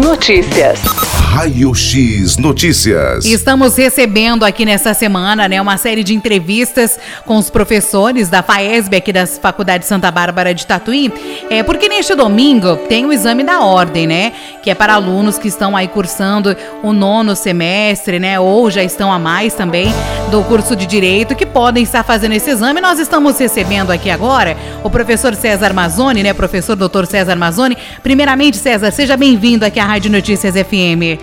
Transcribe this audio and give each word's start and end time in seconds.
Notícias. 0.00 1.09
Raio 1.30 1.72
X 1.72 2.36
Notícias. 2.38 3.24
Estamos 3.24 3.76
recebendo 3.76 4.44
aqui 4.44 4.64
nessa 4.64 4.92
semana, 4.92 5.46
né, 5.46 5.62
uma 5.62 5.76
série 5.76 6.02
de 6.02 6.12
entrevistas 6.12 6.98
com 7.24 7.36
os 7.36 7.48
professores 7.48 8.28
da 8.28 8.42
FAESB 8.42 8.96
aqui 8.96 9.12
da 9.12 9.24
Faculdade 9.28 9.86
Santa 9.86 10.10
Bárbara 10.10 10.52
de 10.52 10.66
Tatuí, 10.66 11.10
é 11.48 11.62
porque 11.62 11.88
neste 11.88 12.16
domingo 12.16 12.74
tem 12.88 13.06
o 13.06 13.12
exame 13.12 13.44
da 13.44 13.60
ordem, 13.60 14.08
né, 14.08 14.32
que 14.60 14.70
é 14.70 14.74
para 14.74 14.94
alunos 14.94 15.38
que 15.38 15.46
estão 15.46 15.76
aí 15.76 15.86
cursando 15.86 16.56
o 16.82 16.92
nono 16.92 17.36
semestre, 17.36 18.18
né, 18.18 18.40
ou 18.40 18.68
já 18.68 18.82
estão 18.82 19.12
a 19.12 19.18
mais 19.18 19.54
também 19.54 19.86
do 20.32 20.42
curso 20.42 20.74
de 20.74 20.84
direito 20.84 21.36
que 21.36 21.46
podem 21.46 21.84
estar 21.84 22.02
fazendo 22.02 22.32
esse 22.32 22.50
exame. 22.50 22.80
Nós 22.80 22.98
estamos 22.98 23.38
recebendo 23.38 23.92
aqui 23.92 24.10
agora 24.10 24.56
o 24.82 24.90
professor 24.90 25.36
César 25.36 25.72
Mazzoni, 25.72 26.24
né, 26.24 26.32
professor 26.32 26.74
doutor 26.74 27.06
César 27.06 27.36
Mazzoni. 27.36 27.76
Primeiramente, 28.02 28.56
César, 28.56 28.90
seja 28.90 29.16
bem-vindo 29.16 29.64
aqui 29.64 29.78
à 29.78 29.84
Rádio 29.84 30.10
Notícias 30.10 30.54
FM 30.54 31.19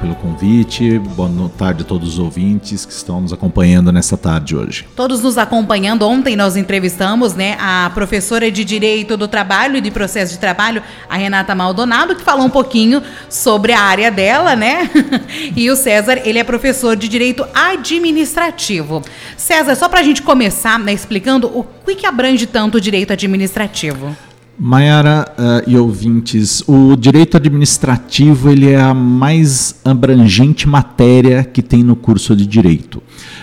pelo 0.00 0.14
convite. 0.14 0.98
Boa 0.98 1.30
tarde 1.56 1.82
a 1.82 1.84
todos 1.84 2.14
os 2.14 2.18
ouvintes 2.18 2.84
que 2.84 2.92
estão 2.92 3.20
nos 3.20 3.32
acompanhando 3.32 3.92
nessa 3.92 4.16
tarde 4.16 4.56
hoje. 4.56 4.86
Todos 4.96 5.22
nos 5.22 5.38
acompanhando. 5.38 6.06
Ontem 6.06 6.34
nós 6.34 6.56
entrevistamos 6.56 7.34
né, 7.34 7.56
a 7.60 7.90
professora 7.94 8.50
de 8.50 8.64
Direito 8.64 9.16
do 9.16 9.28
Trabalho 9.28 9.76
e 9.76 9.80
de 9.80 9.90
Processo 9.90 10.32
de 10.32 10.38
Trabalho, 10.38 10.82
a 11.08 11.16
Renata 11.16 11.54
Maldonado, 11.54 12.16
que 12.16 12.22
falou 12.22 12.46
um 12.46 12.50
pouquinho 12.50 13.02
sobre 13.28 13.72
a 13.72 13.80
área 13.80 14.10
dela, 14.10 14.56
né? 14.56 14.90
e 15.54 15.70
o 15.70 15.76
César, 15.76 16.20
ele 16.24 16.38
é 16.38 16.44
professor 16.44 16.96
de 16.96 17.08
Direito 17.08 17.46
Administrativo. 17.54 19.02
César, 19.36 19.74
só 19.74 19.88
para 19.88 20.00
a 20.00 20.04
gente 20.04 20.22
começar 20.22 20.78
né, 20.78 20.92
explicando 20.92 21.46
o 21.46 21.64
que, 21.84 21.94
que 21.94 22.06
abrange 22.06 22.46
tanto 22.46 22.78
o 22.78 22.80
direito 22.80 23.12
administrativo. 23.12 24.16
Maiara 24.58 25.26
uh, 25.38 25.70
e 25.70 25.76
ouvintes, 25.76 26.62
o 26.66 26.94
direito 26.94 27.36
administrativo 27.36 28.50
ele 28.50 28.70
é 28.70 28.80
a 28.80 28.92
mais 28.92 29.76
abrangente 29.84 30.68
matéria 30.68 31.42
que 31.44 31.62
tem 31.62 31.82
no 31.82 31.96
curso 31.96 32.36
de 32.36 32.46
direito. 32.46 33.02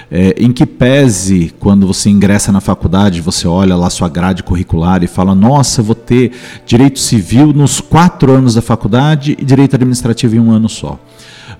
É, 0.09 0.36
em 0.38 0.54
que 0.54 0.66
pese, 0.66 1.54
quando 1.59 1.86
você 1.86 2.09
ingressa 2.09 2.52
na 2.52 2.62
faculdade, 2.62 3.20
você 3.20 3.48
olha 3.48 3.76
lá 3.76 3.90
sua 3.90 4.08
grade 4.08 4.42
curricular 4.42 5.04
e 5.04 5.08
fala: 5.08 5.36
Nossa, 5.36 5.81
vou 5.81 5.96
ter 5.96 6.31
direito 6.66 7.00
civil 7.00 7.52
nos 7.52 7.81
quatro 7.81 8.31
anos 8.31 8.53
da 8.53 8.62
faculdade 8.62 9.36
e 9.38 9.44
direito 9.44 9.76
administrativo 9.76 10.36
em 10.36 10.40
um 10.40 10.52
ano 10.52 10.70
só 10.70 10.98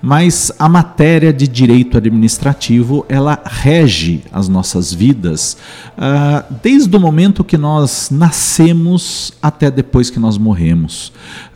mas 0.00 0.52
a 0.58 0.68
matéria 0.68 1.32
de 1.32 1.48
direito 1.48 1.96
administrativo 1.96 3.04
ela 3.08 3.40
rege 3.44 4.22
as 4.32 4.48
nossas 4.48 4.92
vidas 4.92 5.56
uh, 5.96 6.54
desde 6.62 6.96
o 6.96 7.00
momento 7.00 7.44
que 7.44 7.56
nós 7.56 8.08
nascemos 8.10 9.32
até 9.42 9.70
depois 9.70 10.10
que 10.10 10.20
nós 10.20 10.38
morremos. 10.38 11.12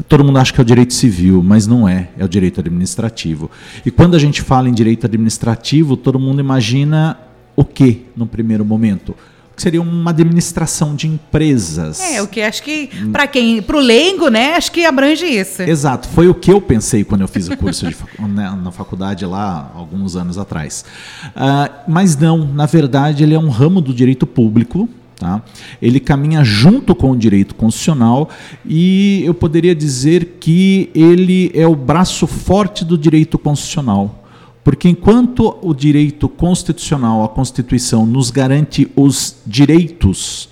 Todo 0.08 0.24
mundo 0.24 0.38
acha 0.38 0.52
que 0.52 0.60
é 0.60 0.62
o 0.62 0.66
direito 0.66 0.94
civil, 0.94 1.42
mas 1.42 1.66
não 1.66 1.88
é, 1.88 2.10
é 2.18 2.24
o 2.24 2.28
direito 2.28 2.60
administrativo. 2.60 3.50
E 3.84 3.90
quando 3.90 4.14
a 4.14 4.18
gente 4.18 4.42
fala 4.42 4.68
em 4.68 4.72
direito 4.72 5.06
administrativo, 5.06 5.96
todo 5.96 6.18
mundo 6.18 6.40
imagina 6.40 7.18
o 7.54 7.64
que 7.64 8.06
no 8.16 8.26
primeiro 8.26 8.64
momento? 8.64 9.14
Que 9.55 9.62
seria 9.62 9.83
uma 9.83 10.11
administração 10.11 10.95
de 10.95 11.06
empresas. 11.06 12.00
É, 12.00 12.22
o 12.22 12.27
que 12.27 12.41
acho 12.41 12.62
que, 12.62 12.89
para 13.11 13.27
quem, 13.27 13.61
para 13.62 13.77
o 13.77 13.81
leigo, 13.81 14.28
né, 14.28 14.55
acho 14.55 14.72
que 14.72 14.84
abrange 14.84 15.27
isso. 15.27 15.62
Exato, 15.62 16.09
foi 16.09 16.28
o 16.28 16.34
que 16.34 16.50
eu 16.50 16.61
pensei 16.61 17.05
quando 17.05 17.20
eu 17.20 17.28
fiz 17.28 17.48
o 17.48 17.56
curso 17.56 17.86
de, 17.89 17.97
né, 18.28 18.59
na 18.62 18.70
faculdade 18.70 19.25
lá, 19.27 19.70
alguns 19.75 20.17
anos 20.17 20.39
atrás. 20.39 20.84
Uh, 21.28 21.72
mas 21.86 22.17
não, 22.17 22.47
na 22.47 22.67
verdade, 22.67 23.22
ele 23.22 23.34
é 23.34 23.39
um 23.39 23.50
ramo 23.50 23.81
do 23.81 23.92
direito 23.92 24.27
público, 24.27 24.89
Tá? 25.22 25.41
Ele 25.81 26.00
caminha 26.00 26.42
junto 26.42 26.97
com 26.97 27.12
o 27.12 27.16
direito 27.16 27.55
constitucional 27.55 28.28
e 28.66 29.22
eu 29.25 29.33
poderia 29.33 29.72
dizer 29.72 30.39
que 30.41 30.91
ele 30.92 31.48
é 31.55 31.64
o 31.64 31.77
braço 31.77 32.27
forte 32.27 32.84
do 32.84 32.98
direito 32.98 33.39
constitucional. 33.39 34.22
Porque 34.64 34.88
enquanto 34.88 35.58
o 35.60 35.74
direito 35.74 36.28
constitucional, 36.28 37.24
a 37.24 37.28
Constituição, 37.28 38.06
nos 38.06 38.31
garante 38.31 38.91
os 38.94 39.37
direitos, 39.47 40.48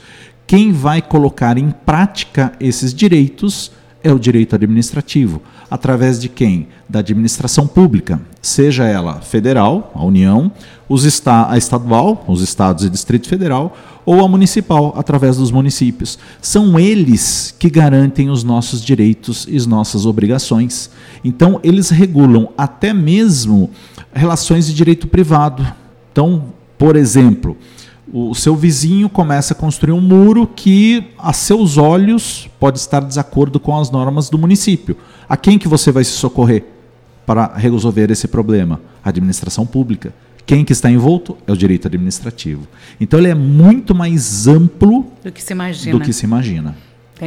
quem 0.47 0.73
vai 0.73 1.01
colocar 1.01 1.57
em 1.57 1.71
prática 1.71 2.53
esses 2.59 2.93
direitos 2.93 3.71
é 4.03 4.13
o 4.13 4.19
direito 4.19 4.55
administrativo. 4.55 5.41
Através 5.71 6.19
de 6.19 6.29
quem? 6.29 6.69
Da 6.89 6.99
administração 6.99 7.67
pública, 7.67 8.21
seja 8.43 8.85
ela 8.85 9.21
federal, 9.21 9.93
a 9.95 10.05
União, 10.05 10.51
os 10.89 11.05
esta 11.05 11.49
a 11.49 11.57
estadual, 11.57 12.25
os 12.27 12.43
estados 12.43 12.85
e 12.85 12.91
Distrito 12.91 13.29
Federal, 13.29 13.77
ou 14.05 14.25
a 14.25 14.29
municipal, 14.29 14.93
através 14.97 15.37
dos 15.37 15.53
municípios. 15.53 16.19
São 16.43 16.79
eles 16.81 17.55
que 17.57 17.71
garantem 17.71 18.31
os 18.31 18.43
nossos 18.43 18.83
direitos 18.83 19.47
e 19.49 19.55
as 19.55 19.67
nossas 19.67 20.05
obrigações. 20.05 20.91
Então, 21.23 21.61
eles 21.63 21.91
regulam 21.91 22.49
até 22.59 22.93
mesmo 22.93 23.71
relações 24.13 24.67
de 24.67 24.75
direito 24.75 25.07
privado. 25.07 25.67
Então, 26.13 26.53
por 26.77 26.97
exemplo, 26.97 27.57
o 28.13 28.35
seu 28.35 28.57
vizinho 28.57 29.09
começa 29.09 29.55
a 29.55 29.57
construir 29.57 29.93
um 29.93 30.01
muro 30.01 30.47
que, 30.47 31.05
a 31.19 31.33
seus 31.33 31.79
olhos, 31.79 32.49
pode 32.59 32.79
estar 32.79 33.01
de 33.01 33.07
desacordo 33.07 33.61
com 33.61 33.79
as 33.79 33.91
normas 33.91 34.29
do 34.29 34.39
município. 34.39 34.97
A 35.29 35.37
quem 35.37 35.59
que 35.59 35.69
você 35.69 35.93
vai 35.93 36.03
se 36.03 36.13
socorrer 36.13 36.65
para 37.25 37.55
resolver 37.55 38.11
esse 38.11 38.27
problema? 38.27 38.81
A 39.05 39.11
administração 39.11 39.65
pública. 39.65 40.13
Quem 40.45 40.65
que 40.65 40.73
está 40.73 40.91
envolto 40.91 41.39
é 41.47 41.53
o 41.53 41.57
direito 41.57 41.87
administrativo. 41.87 42.67
Então 43.01 43.21
ele 43.21 43.29
é 43.29 43.35
muito 43.35 43.95
mais 43.95 44.49
amplo 44.49 45.07
do 45.23 45.31
que 45.31 45.41
se 45.41 45.53
imagina. 45.53 45.97
Do 45.97 46.05
que 46.05 46.13
se 46.13 46.25
imagina. 46.25 46.75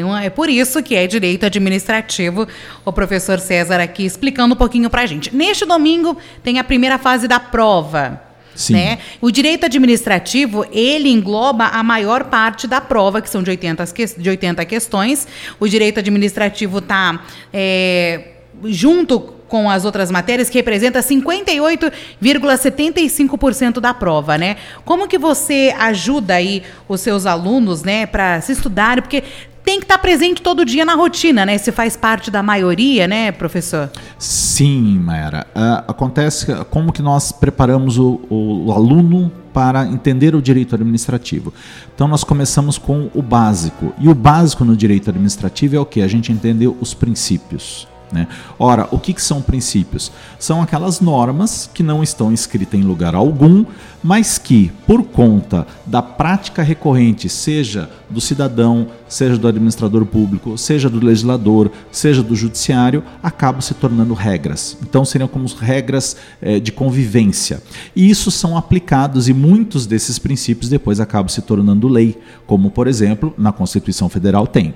Uma, 0.02 0.24
é 0.24 0.30
por 0.30 0.50
isso 0.50 0.82
que 0.82 0.96
é 0.96 1.06
direito 1.06 1.46
administrativo. 1.46 2.48
O 2.86 2.94
professor 2.94 3.40
César 3.40 3.82
aqui 3.82 4.06
explicando 4.06 4.56
um 4.56 4.58
pouquinho 4.58 4.90
para 4.90 5.02
a 5.02 5.06
gente. 5.06 5.36
Neste 5.36 5.66
domingo 5.66 6.18
tem 6.42 6.58
a 6.58 6.64
primeira 6.64 6.98
fase 6.98 7.28
da 7.28 7.40
prova. 7.40 8.22
Sim. 8.56 8.74
Né? 8.74 9.00
O 9.20 9.32
direito 9.32 9.66
administrativo, 9.66 10.66
ele 10.72 11.10
engloba 11.10 11.66
a 11.66 11.84
maior 11.84 12.26
parte 12.26 12.68
da 12.68 12.80
prova, 12.80 13.22
que 13.22 13.30
são 13.30 13.44
de 13.44 13.50
80, 13.50 13.86
de 14.18 14.30
80 14.30 14.66
questões. 14.66 15.28
O 15.60 15.68
direito 15.68 16.00
administrativo 16.00 16.80
está 16.80 17.24
é, 17.52 18.28
junto 18.66 19.34
com 19.54 19.70
as 19.70 19.86
outras 19.86 20.10
matérias, 20.10 20.50
que 20.50 20.58
representa 20.58 21.00
58,75% 21.00 23.80
da 23.80 23.94
prova, 23.94 24.36
né? 24.36 24.58
Como 24.84 25.08
que 25.08 25.20
você 25.20 25.72
ajuda 25.78 26.34
aí 26.34 26.64
os 26.88 27.02
seus 27.02 27.28
alunos, 27.28 27.84
né, 27.84 28.08
para 28.08 28.42
se 28.42 28.52
estudarem? 28.52 29.04
Porque 29.04 29.24
tem 29.64 29.80
que 29.80 29.86
estar 29.86 29.98
presente 29.98 30.42
todo 30.42 30.66
dia 30.66 30.84
na 30.84 30.96
rotina, 30.96 31.46
né? 31.46 31.58
Se 31.58 31.72
faz 31.72 31.96
parte 31.96 32.30
da 32.30 32.44
maioria, 32.44 33.08
né, 33.08 33.32
professor? 33.32 33.90
Sim, 34.20 35.00
Mayara. 35.00 35.48
Uh, 35.56 35.84
acontece 35.88 36.54
como 36.70 36.92
que 36.92 37.02
nós 37.02 37.32
preparamos 37.32 37.98
o, 37.98 38.20
o, 38.30 38.66
o, 38.68 38.72
aluno 38.72 39.32
para 39.54 39.86
entender 39.86 40.36
o 40.36 40.42
direito 40.42 40.76
administrativo. 40.76 41.54
Então 41.94 42.08
nós 42.08 42.24
começamos 42.24 42.78
com 42.78 43.10
o 43.14 43.22
básico. 43.22 43.94
E 44.00 44.10
o 44.10 44.16
básico 44.16 44.66
no 44.66 44.76
direito 44.76 45.10
administrativo 45.10 45.76
é 45.76 45.80
o 45.80 45.86
que? 45.86 46.02
A 46.02 46.08
gente 46.08 46.32
entender 46.32 46.68
os 46.68 46.94
princípios. 46.94 47.88
Né? 48.14 48.28
Ora, 48.60 48.88
o 48.92 49.00
que, 49.00 49.12
que 49.12 49.22
são 49.22 49.42
princípios? 49.42 50.12
São 50.38 50.62
aquelas 50.62 51.02
normas 51.02 51.68
que 51.74 51.82
não 51.82 52.04
estão 52.04 52.32
escritas 52.32 52.80
em 52.80 52.84
lugar 52.84 53.16
algum, 53.16 53.66
mas 54.04 54.38
que, 54.38 54.72
por 54.86 55.04
conta 55.04 55.66
da 55.86 56.02
prática 56.02 56.62
recorrente, 56.62 57.28
seja 57.28 57.90
do 58.10 58.22
cidadão, 58.22 58.88
seja 59.10 59.38
do 59.38 59.48
administrador 59.48 60.06
público, 60.06 60.58
seja 60.58 60.90
do 60.90 61.04
legislador, 61.04 61.72
seja 61.92 62.22
do 62.22 62.36
judiciário, 62.36 63.04
acabam 63.24 63.62
se 63.62 63.74
tornando 63.74 64.14
regras. 64.14 64.78
Então, 64.84 65.04
seriam 65.04 65.28
como 65.28 65.48
regras 65.48 66.16
é, 66.40 66.60
de 66.60 66.72
convivência. 66.72 67.64
E 67.96 68.10
isso 68.10 68.30
são 68.30 68.56
aplicados 68.56 69.28
e 69.28 69.34
muitos 69.34 69.88
desses 69.88 70.20
princípios 70.20 70.70
depois 70.70 71.00
acabam 71.00 71.30
se 71.30 71.42
tornando 71.42 71.88
lei, 71.88 72.20
como, 72.46 72.70
por 72.70 72.88
exemplo, 72.88 73.34
na 73.38 73.52
Constituição 73.52 74.08
Federal 74.08 74.46
tem. 74.46 74.76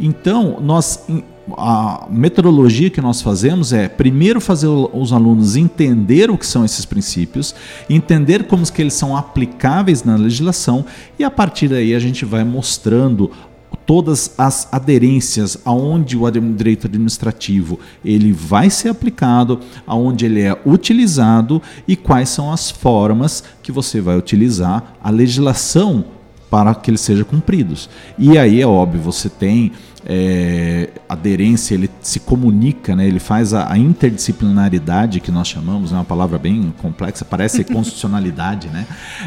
Então, 0.00 0.58
nós 0.60 1.04
a 1.56 2.06
metodologia 2.10 2.90
que 2.90 3.00
nós 3.00 3.22
fazemos 3.22 3.72
é 3.72 3.88
primeiro 3.88 4.40
fazer 4.40 4.66
os 4.66 5.12
alunos 5.12 5.56
entender 5.56 6.30
o 6.30 6.38
que 6.38 6.46
são 6.46 6.64
esses 6.64 6.84
princípios, 6.84 7.54
entender 7.88 8.44
como 8.44 8.70
que 8.70 8.82
eles 8.82 8.94
são 8.94 9.16
aplicáveis 9.16 10.04
na 10.04 10.16
legislação 10.16 10.84
e 11.18 11.24
a 11.24 11.30
partir 11.30 11.68
daí 11.68 11.94
a 11.94 11.98
gente 11.98 12.24
vai 12.24 12.44
mostrando 12.44 13.30
todas 13.86 14.34
as 14.36 14.68
aderências 14.70 15.56
aonde 15.64 16.16
o 16.16 16.30
direito 16.54 16.86
administrativo 16.86 17.80
ele 18.04 18.32
vai 18.32 18.68
ser 18.68 18.90
aplicado, 18.90 19.60
aonde 19.86 20.26
ele 20.26 20.42
é 20.42 20.60
utilizado 20.66 21.62
e 21.86 21.96
quais 21.96 22.28
são 22.28 22.52
as 22.52 22.70
formas 22.70 23.42
que 23.62 23.72
você 23.72 24.00
vai 24.00 24.18
utilizar 24.18 24.94
a 25.02 25.08
legislação 25.10 26.04
para 26.50 26.74
que 26.74 26.90
eles 26.90 27.00
sejam 27.00 27.24
cumpridos. 27.24 27.88
E 28.18 28.38
aí 28.38 28.60
é 28.60 28.66
óbvio, 28.66 29.00
você 29.00 29.28
tem 29.28 29.72
é, 30.08 30.88
aderência, 31.06 31.74
ele 31.74 31.90
se 32.00 32.18
comunica, 32.18 32.96
né? 32.96 33.06
ele 33.06 33.18
faz 33.18 33.52
a, 33.52 33.70
a 33.70 33.76
interdisciplinaridade 33.76 35.20
que 35.20 35.30
nós 35.30 35.46
chamamos, 35.46 35.90
é 35.90 35.92
né? 35.92 35.98
uma 35.98 36.04
palavra 36.04 36.38
bem 36.38 36.72
complexa, 36.80 37.26
parece 37.26 37.62
constitucionalidade, 37.64 38.68
né? 38.68 38.86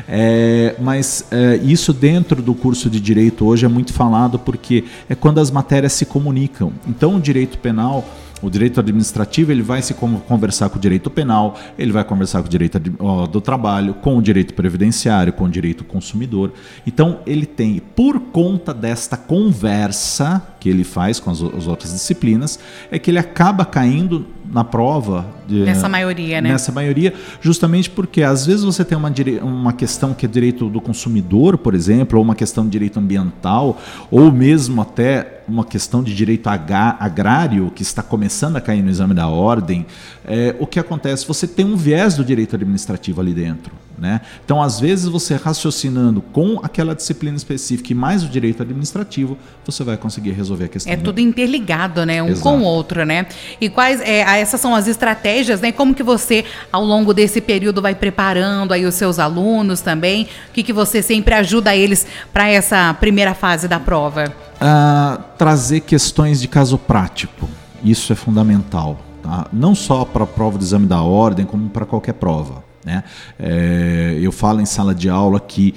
É, 0.09 0.75
mas 0.81 1.25
é, 1.29 1.57
isso 1.57 1.93
dentro 1.93 2.41
do 2.41 2.55
curso 2.55 2.89
de 2.89 2.99
direito 2.99 3.45
hoje 3.45 3.65
é 3.65 3.69
muito 3.69 3.93
falado 3.93 4.39
porque 4.39 4.83
é 5.07 5.13
quando 5.13 5.39
as 5.39 5.51
matérias 5.51 5.93
se 5.93 6.05
comunicam. 6.05 6.73
Então, 6.87 7.17
o 7.17 7.21
direito 7.21 7.59
penal 7.59 8.03
o 8.41 8.49
direito 8.49 8.79
administrativo 8.79 9.51
ele 9.51 9.61
vai 9.61 9.81
se 9.81 9.93
conversar 9.93 10.69
com 10.69 10.77
o 10.77 10.81
direito 10.81 11.09
penal, 11.09 11.57
ele 11.77 11.91
vai 11.91 12.03
conversar 12.03 12.41
com 12.41 12.47
o 12.47 12.49
direito 12.49 12.79
do 12.79 13.39
trabalho, 13.39 13.93
com 13.93 14.17
o 14.17 14.21
direito 14.21 14.53
previdenciário, 14.53 15.31
com 15.31 15.43
o 15.43 15.49
direito 15.49 15.83
consumidor. 15.83 16.51
Então 16.85 17.19
ele 17.25 17.45
tem, 17.45 17.79
por 17.95 18.19
conta 18.19 18.73
desta 18.73 19.15
conversa 19.15 20.41
que 20.61 20.69
ele 20.69 20.83
faz 20.83 21.19
com 21.19 21.31
as, 21.31 21.41
as 21.41 21.65
outras 21.65 21.91
disciplinas, 21.91 22.59
é 22.91 22.99
que 22.99 23.09
ele 23.09 23.17
acaba 23.17 23.65
caindo 23.65 24.27
na 24.45 24.63
prova. 24.63 25.25
De, 25.47 25.63
nessa 25.63 25.89
maioria, 25.89 26.39
né? 26.39 26.51
Nessa 26.51 26.71
maioria, 26.71 27.15
justamente 27.41 27.89
porque 27.89 28.21
às 28.21 28.45
vezes 28.45 28.63
você 28.63 28.85
tem 28.85 28.95
uma, 28.95 29.11
uma 29.41 29.73
questão 29.73 30.13
que 30.13 30.23
é 30.23 30.29
direito 30.29 30.69
do 30.69 30.79
consumidor, 30.79 31.57
por 31.57 31.73
exemplo, 31.73 32.19
ou 32.19 32.23
uma 32.23 32.35
questão 32.35 32.63
de 32.63 32.69
direito 32.69 32.99
ambiental, 32.99 33.81
ou 34.11 34.31
mesmo 34.31 34.83
até 34.83 35.41
uma 35.47 35.65
questão 35.65 36.03
de 36.03 36.13
direito 36.13 36.47
agrário 36.47 37.71
que 37.75 37.81
está 37.81 38.03
começando 38.03 38.55
a 38.55 38.61
cair 38.61 38.83
no 38.83 38.89
exame 38.91 39.15
da 39.15 39.27
ordem. 39.27 39.87
É, 40.23 40.55
o 40.59 40.67
que 40.67 40.79
acontece? 40.79 41.27
Você 41.27 41.47
tem 41.47 41.65
um 41.65 41.75
viés 41.75 42.15
do 42.15 42.23
direito 42.23 42.55
administrativo 42.55 43.19
ali 43.19 43.33
dentro. 43.33 43.73
Né? 44.01 44.19
Então, 44.43 44.63
às 44.63 44.79
vezes, 44.79 45.07
você 45.07 45.35
raciocinando 45.35 46.23
com 46.23 46.59
aquela 46.63 46.95
disciplina 46.95 47.37
específica 47.37 47.91
e 47.91 47.95
mais 47.95 48.23
o 48.23 48.27
direito 48.27 48.63
administrativo, 48.63 49.37
você 49.63 49.83
vai 49.83 49.95
conseguir 49.95 50.31
resolver 50.31 50.65
a 50.65 50.67
questão. 50.69 50.91
É 50.91 50.97
tudo 50.97 51.19
interligado, 51.19 52.03
né? 52.03 52.23
Um 52.23 52.29
Exato. 52.29 52.41
com 52.41 52.61
o 52.61 52.63
outro, 52.63 53.05
né? 53.05 53.27
E 53.61 53.69
quais 53.69 54.01
é, 54.01 54.21
essas 54.41 54.59
são 54.59 54.73
as 54.73 54.87
estratégias, 54.87 55.61
né? 55.61 55.71
Como 55.71 55.93
que 55.93 56.01
você, 56.01 56.43
ao 56.71 56.83
longo 56.83 57.13
desse 57.13 57.39
período, 57.39 57.79
vai 57.79 57.93
preparando 57.93 58.71
aí 58.71 58.87
os 58.87 58.95
seus 58.95 59.19
alunos 59.19 59.81
também? 59.81 60.23
O 60.49 60.53
que, 60.53 60.63
que 60.63 60.73
você 60.73 61.03
sempre 61.03 61.35
ajuda 61.35 61.75
eles 61.75 62.07
para 62.33 62.49
essa 62.49 62.91
primeira 62.95 63.35
fase 63.35 63.67
da 63.67 63.79
prova? 63.79 64.33
Uh, 64.55 65.21
trazer 65.37 65.81
questões 65.81 66.41
de 66.41 66.47
caso 66.47 66.75
prático. 66.75 67.47
Isso 67.83 68.11
é 68.11 68.15
fundamental. 68.15 68.99
Tá? 69.21 69.45
Não 69.53 69.75
só 69.75 70.03
para 70.05 70.23
a 70.23 70.27
prova 70.27 70.57
de 70.57 70.63
exame 70.63 70.87
da 70.87 71.03
ordem, 71.03 71.45
como 71.45 71.69
para 71.69 71.85
qualquer 71.85 72.13
prova. 72.13 72.70
Né? 72.85 73.03
É, 73.39 74.17
eu 74.21 74.31
falo 74.31 74.61
em 74.61 74.65
sala 74.65 74.93
de 74.93 75.09
aula 75.09 75.39
que 75.39 75.73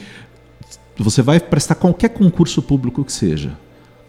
você 0.97 1.23
vai 1.23 1.41
prestar 1.41 1.75
qualquer 1.75 2.11
concurso 2.11 2.63
público 2.63 3.05
que 3.05 3.13
seja. 3.13 3.53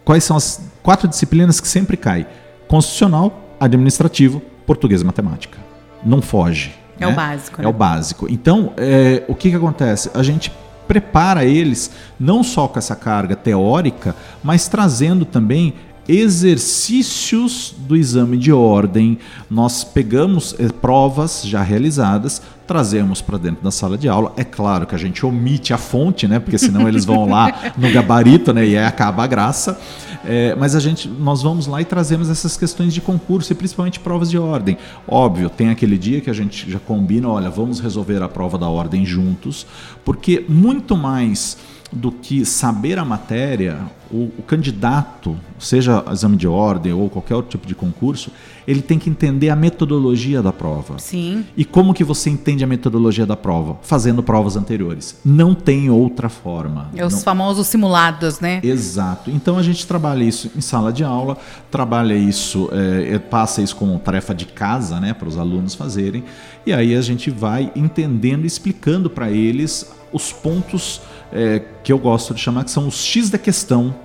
Quais 0.03 0.23
são 0.23 0.37
as 0.37 0.61
quatro 0.83 1.07
disciplinas 1.07 1.59
que 1.59 1.67
sempre 1.67 1.97
cai? 1.97 2.27
Constitucional, 2.67 3.55
administrativo, 3.59 4.41
português 4.65 5.01
e 5.01 5.05
matemática. 5.05 5.57
Não 6.05 6.21
foge. 6.21 6.75
É 6.99 7.05
né? 7.05 7.11
o 7.11 7.15
básico. 7.15 7.61
Né? 7.61 7.65
É 7.65 7.69
o 7.69 7.73
básico. 7.73 8.27
Então, 8.29 8.73
é, 8.77 9.23
o 9.27 9.35
que, 9.35 9.49
que 9.49 9.55
acontece? 9.55 10.11
A 10.13 10.21
gente 10.21 10.51
prepara 10.87 11.43
eles 11.43 11.91
não 12.19 12.43
só 12.43 12.67
com 12.67 12.77
essa 12.77 12.95
carga 12.95 13.35
teórica, 13.35 14.15
mas 14.43 14.67
trazendo 14.67 15.25
também 15.25 15.73
exercícios 16.07 17.73
do 17.77 17.95
exame 17.95 18.37
de 18.37 18.51
ordem. 18.51 19.17
Nós 19.49 19.83
pegamos 19.83 20.55
eh, 20.59 20.69
provas 20.69 21.43
já 21.45 21.61
realizadas, 21.61 22.41
trazemos 22.67 23.21
para 23.21 23.37
dentro 23.37 23.63
da 23.63 23.71
sala 23.71 23.97
de 23.97 24.07
aula. 24.07 24.33
É 24.37 24.43
claro 24.43 24.85
que 24.85 24.95
a 24.95 24.97
gente 24.97 25.25
omite 25.25 25.73
a 25.73 25.77
fonte, 25.77 26.27
né? 26.27 26.39
Porque 26.39 26.57
senão 26.57 26.87
eles 26.87 27.05
vão 27.05 27.27
lá 27.27 27.73
no 27.77 27.91
gabarito, 27.91 28.53
né? 28.53 28.65
E 28.65 28.77
aí 28.77 28.85
acaba 28.85 29.23
a 29.23 29.27
graça. 29.27 29.79
É, 30.23 30.55
mas 30.55 30.75
a 30.75 30.79
gente, 30.79 31.07
nós 31.07 31.43
vamos 31.43 31.67
lá 31.67 31.81
e 31.81 31.85
trazemos 31.85 32.29
essas 32.29 32.57
questões 32.57 32.93
de 32.93 32.99
concurso 32.99 33.51
e 33.51 33.55
principalmente 33.55 33.99
provas 33.99 34.29
de 34.29 34.37
ordem. 34.37 34.77
Óbvio, 35.07 35.49
tem 35.49 35.69
aquele 35.69 35.97
dia 35.97 36.19
que 36.19 36.29
a 36.29 36.33
gente 36.33 36.69
já 36.69 36.79
combina, 36.79 37.29
olha, 37.29 37.49
vamos 37.49 37.79
resolver 37.79 38.21
a 38.23 38.27
prova 38.27 38.57
da 38.57 38.67
ordem 38.67 39.05
juntos, 39.05 39.67
porque 40.03 40.43
muito 40.49 40.97
mais 40.97 41.57
do 41.91 42.11
que 42.11 42.45
saber 42.45 42.97
a 42.97 43.05
matéria, 43.05 43.79
o, 44.11 44.31
o, 44.37 44.43
candidato, 44.45 45.37
seja 45.59 46.03
exame 46.11 46.35
de 46.35 46.47
ordem 46.47 46.93
ou 46.93 47.09
qualquer 47.09 47.35
outro 47.35 47.51
tipo 47.51 47.67
de 47.67 47.75
concurso, 47.75 48.31
ele 48.67 48.81
tem 48.81 48.97
que 48.97 49.09
entender 49.09 49.49
a 49.49 49.55
metodologia 49.55 50.41
da 50.41 50.51
prova. 50.51 50.97
Sim. 50.97 51.45
E 51.55 51.63
como 51.63 51.93
que 51.93 52.03
você 52.03 52.29
entende 52.29 52.63
a 52.63 52.67
metodologia 52.67 53.25
da 53.25 53.37
prova? 53.37 53.77
Fazendo 53.81 54.23
provas 54.23 54.55
anteriores. 54.55 55.19
Não 55.23 55.53
tem 55.53 55.89
outra 55.89 56.29
forma. 56.29 56.89
É 56.95 57.05
os 57.05 57.13
Não... 57.13 57.19
famosos 57.21 57.67
simulados, 57.67 58.39
né? 58.39 58.59
Exato. 58.63 59.29
Então 59.29 59.57
a 59.57 59.63
gente 59.63 59.85
trabalha 59.85 60.23
isso 60.23 60.51
em 60.55 60.61
sala 60.61 60.91
de 60.91 61.03
aula, 61.03 61.37
trabalha 61.69 62.15
isso, 62.15 62.69
é, 62.71 63.17
passa 63.19 63.61
isso 63.61 63.75
como 63.75 63.97
tarefa 63.99 64.33
de 64.33 64.45
casa, 64.45 64.99
né, 64.99 65.13
para 65.13 65.27
os 65.27 65.37
alunos 65.37 65.75
fazerem. 65.75 66.23
E 66.65 66.73
aí 66.73 66.95
a 66.95 67.01
gente 67.01 67.29
vai 67.29 67.71
entendendo 67.75 68.43
e 68.43 68.47
explicando 68.47 69.09
para 69.09 69.29
eles 69.29 69.93
os 70.11 70.31
pontos 70.31 71.01
é, 71.31 71.61
que 71.83 71.91
eu 71.91 71.97
gosto 71.97 72.33
de 72.33 72.41
chamar 72.41 72.63
que 72.63 72.71
são 72.71 72.87
os 72.87 73.03
X 73.03 73.29
da 73.29 73.37
questão 73.37 73.95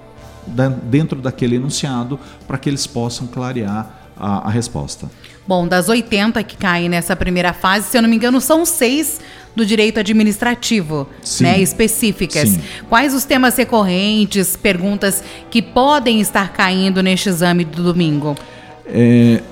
da, 0.47 0.69
dentro 0.69 1.21
daquele 1.21 1.57
enunciado 1.57 2.19
para 2.47 2.59
que 2.59 2.69
eles 2.69 2.87
possam 2.87 3.27
clarear 3.27 4.13
a, 4.19 4.49
a, 4.49 4.51
resposta. 4.51 5.11
Bom, 5.47 5.67
das 5.67 5.89
80 5.89 6.43
que 6.45 6.57
caem 6.57 6.89
nessa 6.89 7.17
primeira 7.17 7.53
fase, 7.53 7.89
se 7.89 7.97
eu 7.97 8.03
não 8.03 8.09
me 8.09 8.17
engano, 8.17 8.41
são 8.41 8.65
seis 8.65 9.21
do 9.57 9.67
direito 9.67 9.99
administrativo, 9.99 11.09
Sim. 11.23 11.45
né, 11.45 11.61
específicas. 11.61 12.51
Sim. 12.51 12.61
Quais 12.89 13.15
os 13.15 13.25
temas 13.25 13.57
recorrentes, 13.57 14.57
perguntas 14.57 15.25
que 15.51 15.61
podem 15.61 16.21
estar 16.21 16.53
caindo 16.53 17.03
neste 17.03 17.29
exame 17.29 17.65
do 17.65 17.83
domingo? 17.83 18.37
É, 18.87 19.43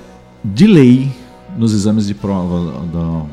de 0.43 0.67
lei, 0.67 1.11
nos 1.57 1.73
exames 1.73 2.07
de 2.07 2.13
prova 2.13 2.85
da, 2.85 3.25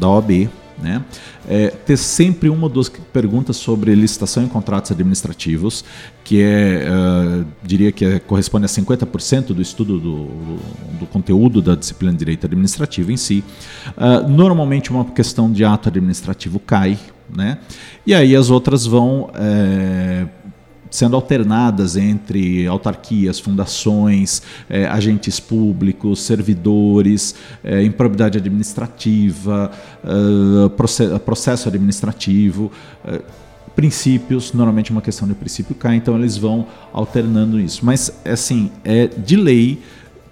da 0.00 0.08
OAB, 0.08 0.48
né? 0.82 1.04
É, 1.48 1.68
ter 1.68 1.96
sempre 1.96 2.48
uma 2.48 2.64
ou 2.64 2.68
duas 2.68 2.88
perguntas 2.88 3.56
sobre 3.56 3.94
licitação 3.94 4.42
em 4.42 4.48
contratos 4.48 4.90
administrativos, 4.90 5.84
que 6.24 6.42
é, 6.42 6.86
uh, 6.88 7.46
diria 7.62 7.90
que 7.90 8.04
é, 8.04 8.18
corresponde 8.18 8.64
a 8.66 8.68
50% 8.68 9.46
do 9.46 9.60
estudo 9.60 9.98
do, 9.98 10.26
do, 10.98 11.06
conteúdo 11.06 11.60
da 11.60 11.74
disciplina 11.74 12.12
de 12.12 12.18
direito 12.18 12.46
administrativo 12.46 13.10
em 13.10 13.16
si. 13.16 13.42
Uh, 13.96 14.28
normalmente 14.28 14.90
uma 14.90 15.04
questão 15.04 15.50
de 15.50 15.64
ato 15.64 15.88
administrativo 15.88 16.58
cai, 16.60 16.98
né? 17.34 17.58
E 18.06 18.14
aí 18.14 18.34
as 18.34 18.50
outras 18.50 18.86
vão 18.86 19.30
é, 19.34 20.26
sendo 20.90 21.14
alternadas 21.14 21.96
entre 21.96 22.66
autarquias, 22.66 23.38
fundações, 23.38 24.42
eh, 24.68 24.86
agentes 24.86 25.38
públicos, 25.38 26.20
servidores, 26.20 27.34
eh, 27.62 27.82
improbidade 27.84 28.38
administrativa, 28.38 29.70
eh, 30.04 31.18
processo 31.24 31.68
administrativo, 31.68 32.72
princípios, 33.74 34.52
normalmente 34.52 34.90
uma 34.90 35.00
questão 35.00 35.26
de 35.26 35.34
princípio 35.34 35.74
cai, 35.74 35.96
então 35.96 36.18
eles 36.18 36.36
vão 36.36 36.66
alternando 36.92 37.58
isso. 37.58 37.84
Mas, 37.84 38.12
assim, 38.24 38.70
é 38.84 39.06
de 39.06 39.36
lei 39.36 39.80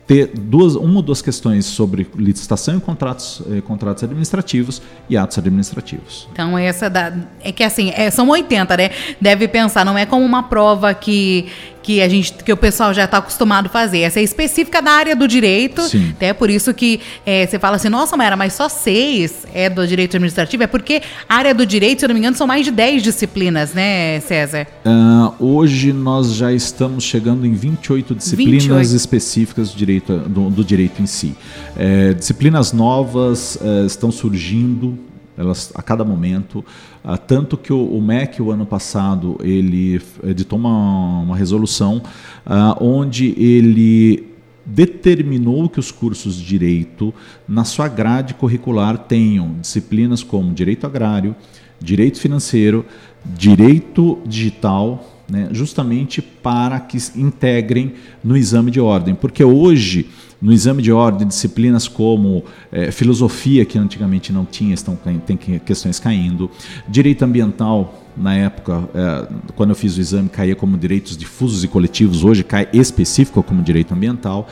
ter 0.08 0.28
duas, 0.34 0.74
uma 0.74 0.96
ou 0.96 1.02
duas 1.02 1.20
questões 1.20 1.66
sobre 1.66 2.08
licitação 2.16 2.78
e 2.78 2.80
contratos, 2.80 3.42
eh, 3.50 3.60
contratos 3.60 4.02
administrativos 4.02 4.80
e 5.06 5.18
atos 5.18 5.36
administrativos. 5.36 6.26
Então, 6.32 6.56
essa 6.56 6.88
da, 6.88 7.12
é 7.44 7.52
que 7.52 7.62
assim, 7.62 7.92
é, 7.94 8.10
são 8.10 8.26
80, 8.26 8.74
né? 8.74 8.90
Deve 9.20 9.46
pensar, 9.46 9.84
não 9.84 9.98
é 9.98 10.06
como 10.06 10.24
uma 10.24 10.44
prova 10.44 10.94
que, 10.94 11.48
que 11.88 12.02
a 12.02 12.08
gente 12.08 12.34
que 12.44 12.52
o 12.52 12.56
pessoal 12.56 12.92
já 12.92 13.06
está 13.06 13.16
acostumado 13.16 13.64
a 13.64 13.68
fazer. 13.70 14.00
Essa 14.00 14.20
é 14.20 14.22
específica 14.22 14.82
da 14.82 14.90
área 14.90 15.16
do 15.16 15.26
direito. 15.26 15.80
Sim. 15.80 16.14
É 16.20 16.34
por 16.34 16.50
isso 16.50 16.74
que 16.74 17.00
é, 17.24 17.46
você 17.46 17.58
fala 17.58 17.76
assim, 17.76 17.88
nossa, 17.88 18.14
Mayra, 18.14 18.36
mas 18.36 18.52
só 18.52 18.68
seis 18.68 19.46
é 19.54 19.70
do 19.70 19.86
direito 19.86 20.14
administrativo. 20.14 20.64
É 20.64 20.66
porque 20.66 21.00
a 21.26 21.36
área 21.36 21.54
do 21.54 21.64
direito, 21.64 22.00
se 22.00 22.04
eu 22.04 22.08
não 22.08 22.14
me 22.14 22.20
engano, 22.20 22.36
são 22.36 22.46
mais 22.46 22.66
de 22.66 22.70
10 22.70 23.02
disciplinas, 23.02 23.72
né, 23.72 24.20
César? 24.20 24.66
Uh, 24.84 25.42
hoje 25.42 25.90
nós 25.90 26.34
já 26.34 26.52
estamos 26.52 27.04
chegando 27.04 27.46
em 27.46 27.54
28 27.54 28.14
disciplinas 28.16 28.64
28. 28.64 28.94
específicas 28.94 29.70
do 29.70 29.78
direito, 29.78 30.14
do, 30.14 30.50
do 30.50 30.62
direito 30.62 31.00
em 31.00 31.06
si. 31.06 31.34
É, 31.74 32.12
disciplinas 32.12 32.70
novas 32.70 33.58
é, 33.62 33.86
estão 33.86 34.12
surgindo 34.12 35.07
elas 35.38 35.72
a 35.74 35.82
cada 35.82 36.04
momento. 36.04 36.64
Uh, 37.04 37.16
tanto 37.16 37.56
que 37.56 37.72
o, 37.72 37.80
o, 37.80 38.02
MEC, 38.02 38.42
o 38.42 38.50
ano 38.50 38.66
passado, 38.66 39.38
ele 39.40 40.02
editou 40.24 40.58
uma, 40.58 41.20
uma 41.20 41.36
resolução 41.36 42.02
uh, 42.44 42.84
onde 42.84 43.34
ele 43.42 44.26
determinou 44.66 45.68
que 45.68 45.80
os 45.80 45.90
cursos 45.90 46.36
de 46.36 46.44
direito, 46.44 47.14
na 47.48 47.64
sua 47.64 47.88
grade 47.88 48.34
curricular, 48.34 48.98
tenham 48.98 49.54
disciplinas 49.60 50.22
como 50.22 50.52
direito 50.52 50.86
agrário, 50.86 51.34
direito 51.80 52.18
financeiro, 52.18 52.84
direito 53.24 54.18
digital, 54.26 55.17
né, 55.28 55.48
justamente 55.52 56.22
para 56.22 56.80
que 56.80 56.96
integrem 57.16 57.94
no 58.24 58.36
exame 58.36 58.70
de 58.70 58.80
ordem. 58.80 59.14
Porque 59.14 59.44
hoje 59.44 60.08
no 60.40 60.52
exame 60.52 60.82
de 60.82 60.92
ordem, 60.92 61.26
disciplinas 61.26 61.88
como 61.88 62.44
é, 62.70 62.92
filosofia, 62.92 63.64
que 63.64 63.76
antigamente 63.76 64.32
não 64.32 64.44
tinha, 64.44 64.72
estão 64.72 64.96
tem 65.26 65.36
questões 65.36 65.98
caindo, 65.98 66.48
direito 66.88 67.24
ambiental, 67.24 68.04
na 68.16 68.34
época, 68.34 68.88
é, 68.94 69.28
quando 69.54 69.70
eu 69.70 69.76
fiz 69.76 69.96
o 69.96 70.00
exame, 70.00 70.28
caía 70.28 70.54
como 70.54 70.76
direitos 70.76 71.16
difusos 71.16 71.62
e 71.62 71.68
coletivos, 71.68 72.24
hoje 72.24 72.42
cai 72.42 72.68
específico 72.72 73.42
como 73.42 73.62
direito 73.62 73.94
ambiental, 73.94 74.48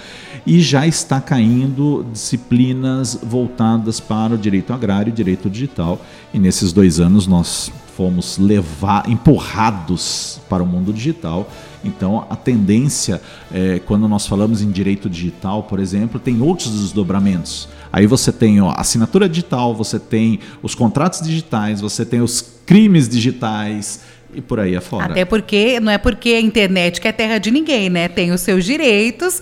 e 0.47 0.61
já 0.61 0.87
está 0.87 1.21
caindo 1.21 2.06
disciplinas 2.12 3.18
voltadas 3.23 3.99
para 3.99 4.35
o 4.35 4.38
direito 4.38 4.73
agrário 4.73 5.11
e 5.11 5.12
direito 5.12 5.50
digital. 5.50 6.00
E 6.33 6.38
nesses 6.38 6.73
dois 6.73 7.00
anos 7.00 7.26
nós 7.26 7.73
fomos 7.97 8.37
levar, 8.37 9.09
empurrados 9.09 10.38
para 10.50 10.62
o 10.62 10.67
mundo 10.67 10.93
digital. 10.93 11.49
Então, 11.83 12.26
a 12.29 12.37
tendência, 12.37 13.23
é, 13.50 13.79
quando 13.79 14.07
nós 14.07 14.26
falamos 14.26 14.61
em 14.61 14.71
direito 14.71 15.09
digital, 15.09 15.62
por 15.62 15.81
exemplo, 15.81 16.21
tem 16.21 16.43
outros 16.43 16.73
desdobramentos. 16.73 17.69
Aí 17.91 18.07
você 18.07 18.31
tem 18.31 18.61
a 18.61 18.73
assinatura 18.73 19.29
digital, 19.29 19.75
você 19.75 19.99
tem 19.99 20.41
os 20.62 20.75
contratos 20.75 21.23
digitais, 21.23 21.81
você 21.81 22.05
tem 22.05 22.21
os 22.21 22.43
crimes 22.67 23.09
digitais 23.09 24.00
e 24.37 24.40
por 24.43 24.61
aí 24.61 24.76
afora. 24.76 25.07
Até 25.07 25.25
porque 25.25 25.81
não 25.81 25.90
é 25.90 25.97
porque 25.97 26.28
a 26.28 26.40
internet 26.40 27.00
que 27.00 27.09
é 27.09 27.12
terra 27.12 27.38
de 27.38 27.50
ninguém, 27.50 27.88
né? 27.88 28.07
Tem 28.07 28.31
os 28.31 28.43
seus 28.43 28.66
direitos, 28.66 29.40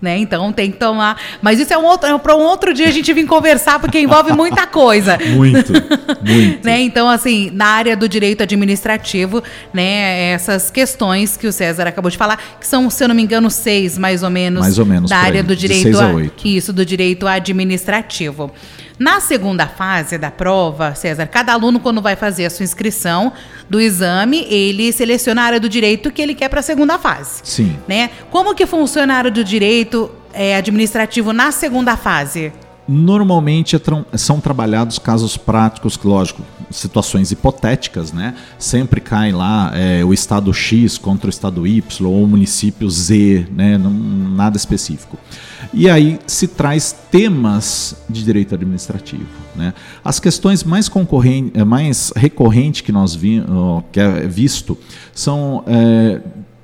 né? 0.00 0.16
Então 0.16 0.50
tem 0.50 0.70
que 0.70 0.78
tomar. 0.78 1.20
Mas 1.42 1.60
isso 1.60 1.74
é 1.74 1.76
um 1.76 1.84
outro, 1.84 2.08
é 2.08 2.18
para 2.18 2.34
um 2.34 2.40
outro 2.40 2.72
dia 2.72 2.88
a 2.88 2.90
gente 2.90 3.12
vir 3.12 3.26
conversar 3.26 3.78
porque 3.78 4.00
envolve 4.00 4.32
muita 4.32 4.66
coisa. 4.66 5.18
muito, 5.36 5.72
muito. 6.26 6.64
né? 6.64 6.80
Então 6.80 7.06
assim, 7.06 7.50
na 7.52 7.66
área 7.66 7.94
do 7.94 8.08
direito 8.08 8.42
administrativo, 8.42 9.42
né? 9.74 10.30
Essas 10.32 10.70
questões 10.70 11.36
que 11.36 11.46
o 11.46 11.52
César 11.52 11.86
acabou 11.86 12.10
de 12.10 12.16
falar, 12.16 12.56
que 12.58 12.66
são, 12.66 12.88
se 12.88 13.04
eu 13.04 13.08
não 13.08 13.14
me 13.14 13.22
engano, 13.22 13.50
seis 13.50 13.98
mais 13.98 14.22
ou 14.22 14.30
menos. 14.30 14.62
Mais 14.62 14.78
ou 14.78 14.86
menos. 14.86 15.10
Da 15.10 15.18
área 15.18 15.42
aí, 15.42 15.46
do 15.46 15.54
direito. 15.54 16.00
a, 16.00 16.06
a 16.06 16.30
isso 16.42 16.72
do 16.72 16.86
direito 16.86 17.26
administrativo. 17.26 18.50
Na 19.00 19.18
segunda 19.18 19.66
fase 19.66 20.18
da 20.18 20.30
prova, 20.30 20.94
César, 20.94 21.26
cada 21.26 21.54
aluno, 21.54 21.80
quando 21.80 22.02
vai 22.02 22.16
fazer 22.16 22.44
a 22.44 22.50
sua 22.50 22.64
inscrição 22.64 23.32
do 23.66 23.80
exame, 23.80 24.44
ele 24.50 24.92
seleciona 24.92 25.40
a 25.40 25.44
área 25.46 25.58
do 25.58 25.70
direito 25.70 26.10
que 26.10 26.20
ele 26.20 26.34
quer 26.34 26.50
para 26.50 26.60
a 26.60 26.62
segunda 26.62 26.98
fase. 26.98 27.40
Sim. 27.42 27.78
Né? 27.88 28.10
Como 28.30 28.54
que 28.54 28.66
funciona 28.66 29.14
a 29.14 29.16
área 29.16 29.30
do 29.30 29.42
direito 29.42 30.10
é, 30.34 30.54
administrativo 30.54 31.32
na 31.32 31.50
segunda 31.50 31.96
fase? 31.96 32.52
Normalmente 32.92 33.76
é 33.76 34.18
são 34.18 34.40
trabalhados 34.40 34.98
casos 34.98 35.36
práticos, 35.36 35.96
lógico, 36.02 36.42
situações 36.72 37.30
hipotéticas, 37.30 38.12
né? 38.12 38.34
Sempre 38.58 39.00
cai 39.00 39.30
lá 39.30 39.70
é, 39.76 40.04
o 40.04 40.12
estado 40.12 40.52
X 40.52 40.98
contra 40.98 41.28
o 41.28 41.30
estado 41.30 41.64
Y 41.68 42.04
ou 42.04 42.24
o 42.24 42.26
município 42.26 42.90
Z, 42.90 43.46
né? 43.52 43.78
Não, 43.78 43.92
nada 43.92 44.56
específico. 44.56 45.16
E 45.72 45.88
aí 45.88 46.18
se 46.26 46.48
traz 46.48 46.92
temas 47.12 47.94
de 48.08 48.24
direito 48.24 48.56
administrativo. 48.56 49.28
Né? 49.54 49.72
As 50.04 50.18
questões 50.18 50.64
mais, 50.64 50.88
concorrentes, 50.88 51.52
eh, 51.54 51.64
mais 51.64 52.12
recorrentes 52.16 52.80
que 52.80 52.90
nós 52.90 53.14
vi, 53.14 53.40
que 53.92 54.00
é 54.00 54.26
visto 54.26 54.76
são 55.12 55.62
é, 55.66 56.20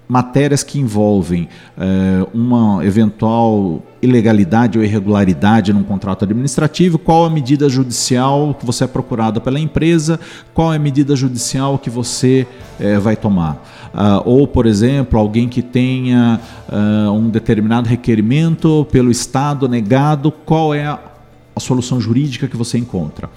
matérias 0.09 0.63
que 0.63 0.79
envolvem 0.79 1.49
é, 1.77 2.27
uma 2.33 2.85
eventual 2.85 3.83
ilegalidade 4.01 4.79
ou 4.79 4.85
irregularidade 4.85 5.73
num 5.73 5.83
contrato 5.83 6.25
administrativo, 6.25 6.99
qual 6.99 7.25
a 7.25 7.31
medida 7.31 7.69
judicial 7.69 8.55
que 8.55 8.65
você 8.65 8.85
é 8.85 8.87
procurado 8.87 9.41
pela 9.41 9.59
empresa, 9.59 10.21
qual 10.55 10.73
é 10.73 10.77
a 10.77 10.79
medida 10.79 11.17
judicial 11.17 11.79
que 11.79 11.91
você 11.91 12.47
é, 12.79 12.99
vai 12.99 13.17
tomar. 13.17 13.55
Uh, 13.97 14.23
ou, 14.27 14.47
por 14.47 14.67
exemplo, 14.67 15.19
alguém 15.19 15.49
que 15.49 15.63
tenha 15.63 16.39
uh, 16.69 17.11
um 17.11 17.31
determinado 17.31 17.89
requerimento 17.89 18.87
pelo 18.93 19.11
Estado 19.11 19.67
negado, 19.69 20.31
qual 20.31 20.75
é 20.75 20.87
a, 20.87 21.01
a 21.55 21.61
solução 21.61 21.99
jurídica 21.99 22.47
que 22.47 22.57
você 22.57 22.77
encontra. 22.77 23.31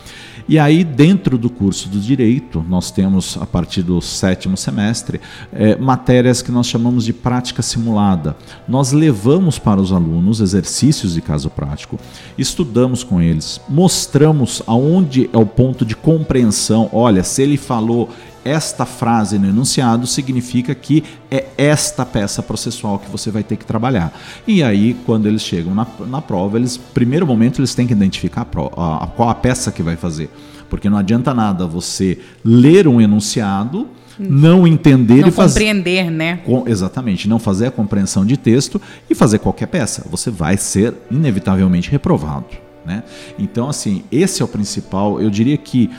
E 0.50 0.58
aí, 0.58 0.84
dentro 0.84 1.38
do 1.38 1.48
curso 1.48 1.88
do 1.90 2.00
direito, 2.00 2.66
nós 2.68 2.90
temos, 2.90 3.38
a 3.40 3.46
partir 3.46 3.84
do 3.84 4.02
sétimo 4.02 4.58
semestre, 4.58 5.22
é, 5.54 5.76
matérias 5.76 6.42
que 6.42 6.52
nós 6.52 6.66
chamamos 6.66 7.06
de 7.06 7.14
prática 7.14 7.62
simulada. 7.62 8.36
Nós 8.68 8.92
levamos 8.92 9.60
para 9.60 9.80
os 9.80 9.94
alunos 9.94 10.42
exercícios 10.42 11.14
de 11.14 11.22
caso 11.22 11.52
prático, 11.52 12.00
estudamos 12.36 13.04
com 13.04 13.22
eles, 13.22 13.62
mostramos 13.70 14.64
aonde 14.66 15.30
é 15.32 15.38
o 15.38 15.46
ponto 15.46 15.86
de 15.86 15.96
compreensão. 15.96 16.90
Olha, 16.92 17.24
se 17.24 17.44
ele 17.44 17.56
falou 17.56 18.10
esta 18.50 18.86
frase 18.86 19.38
no 19.38 19.48
enunciado 19.48 20.08
significa 20.08 20.74
que 20.74 21.04
é 21.30 21.46
esta 21.58 22.06
peça 22.06 22.42
processual 22.42 22.98
que 22.98 23.10
você 23.10 23.30
vai 23.30 23.44
ter 23.44 23.58
que 23.58 23.66
trabalhar. 23.66 24.12
E 24.48 24.64
aí, 24.64 24.98
quando 25.06 25.28
eles 25.28 25.44
chegam 25.44 25.76
na, 25.76 25.86
na 26.08 26.22
prova, 26.22 26.58
eles, 26.58 26.76
primeiro 26.78 27.28
momento, 27.28 27.60
eles 27.60 27.76
têm 27.76 27.86
que 27.86 27.94
identificar 27.94 28.48
a, 28.76 29.04
a, 29.04 29.08
qual 29.08 29.30
a 29.30 29.36
peça 29.36 29.72
que 29.72 29.84
vai 29.84 29.96
fazer. 29.96 30.30
Porque 30.70 30.90
não 30.90 30.98
adianta 30.98 31.34
nada 31.34 31.68
você 31.68 32.20
ler 32.44 32.88
um 32.88 33.00
enunciado, 33.00 33.88
não 34.20 34.68
entender 34.68 35.22
não 35.22 35.30
e 35.30 35.32
fazer. 35.32 35.60
compreender, 35.60 36.12
né? 36.12 36.42
Com, 36.46 36.68
exatamente, 36.68 37.30
não 37.30 37.40
fazer 37.40 37.68
a 37.68 37.72
compreensão 37.72 38.26
de 38.26 38.36
texto 38.36 38.82
e 39.10 39.16
fazer 39.16 39.40
qualquer 39.40 39.68
peça. 39.68 40.06
Você 40.10 40.30
vai 40.30 40.58
ser 40.58 40.94
inevitavelmente 41.10 41.90
reprovado. 41.90 42.46
Né? 42.86 43.04
Então, 43.38 43.70
assim, 43.70 44.04
esse 44.12 44.42
é 44.42 44.46
o 44.46 44.48
principal. 44.48 45.22
Eu 45.22 45.30
diria 45.30 45.58
que 45.58 45.90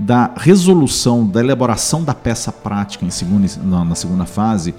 da 0.00 0.32
resolução, 0.36 1.26
da 1.26 1.40
elaboração 1.40 2.02
da 2.02 2.14
peça 2.14 2.50
prática 2.50 3.04
em 3.04 3.10
segunda, 3.10 3.46
na, 3.62 3.94
segunda 3.94 4.24
fase, 4.24 4.74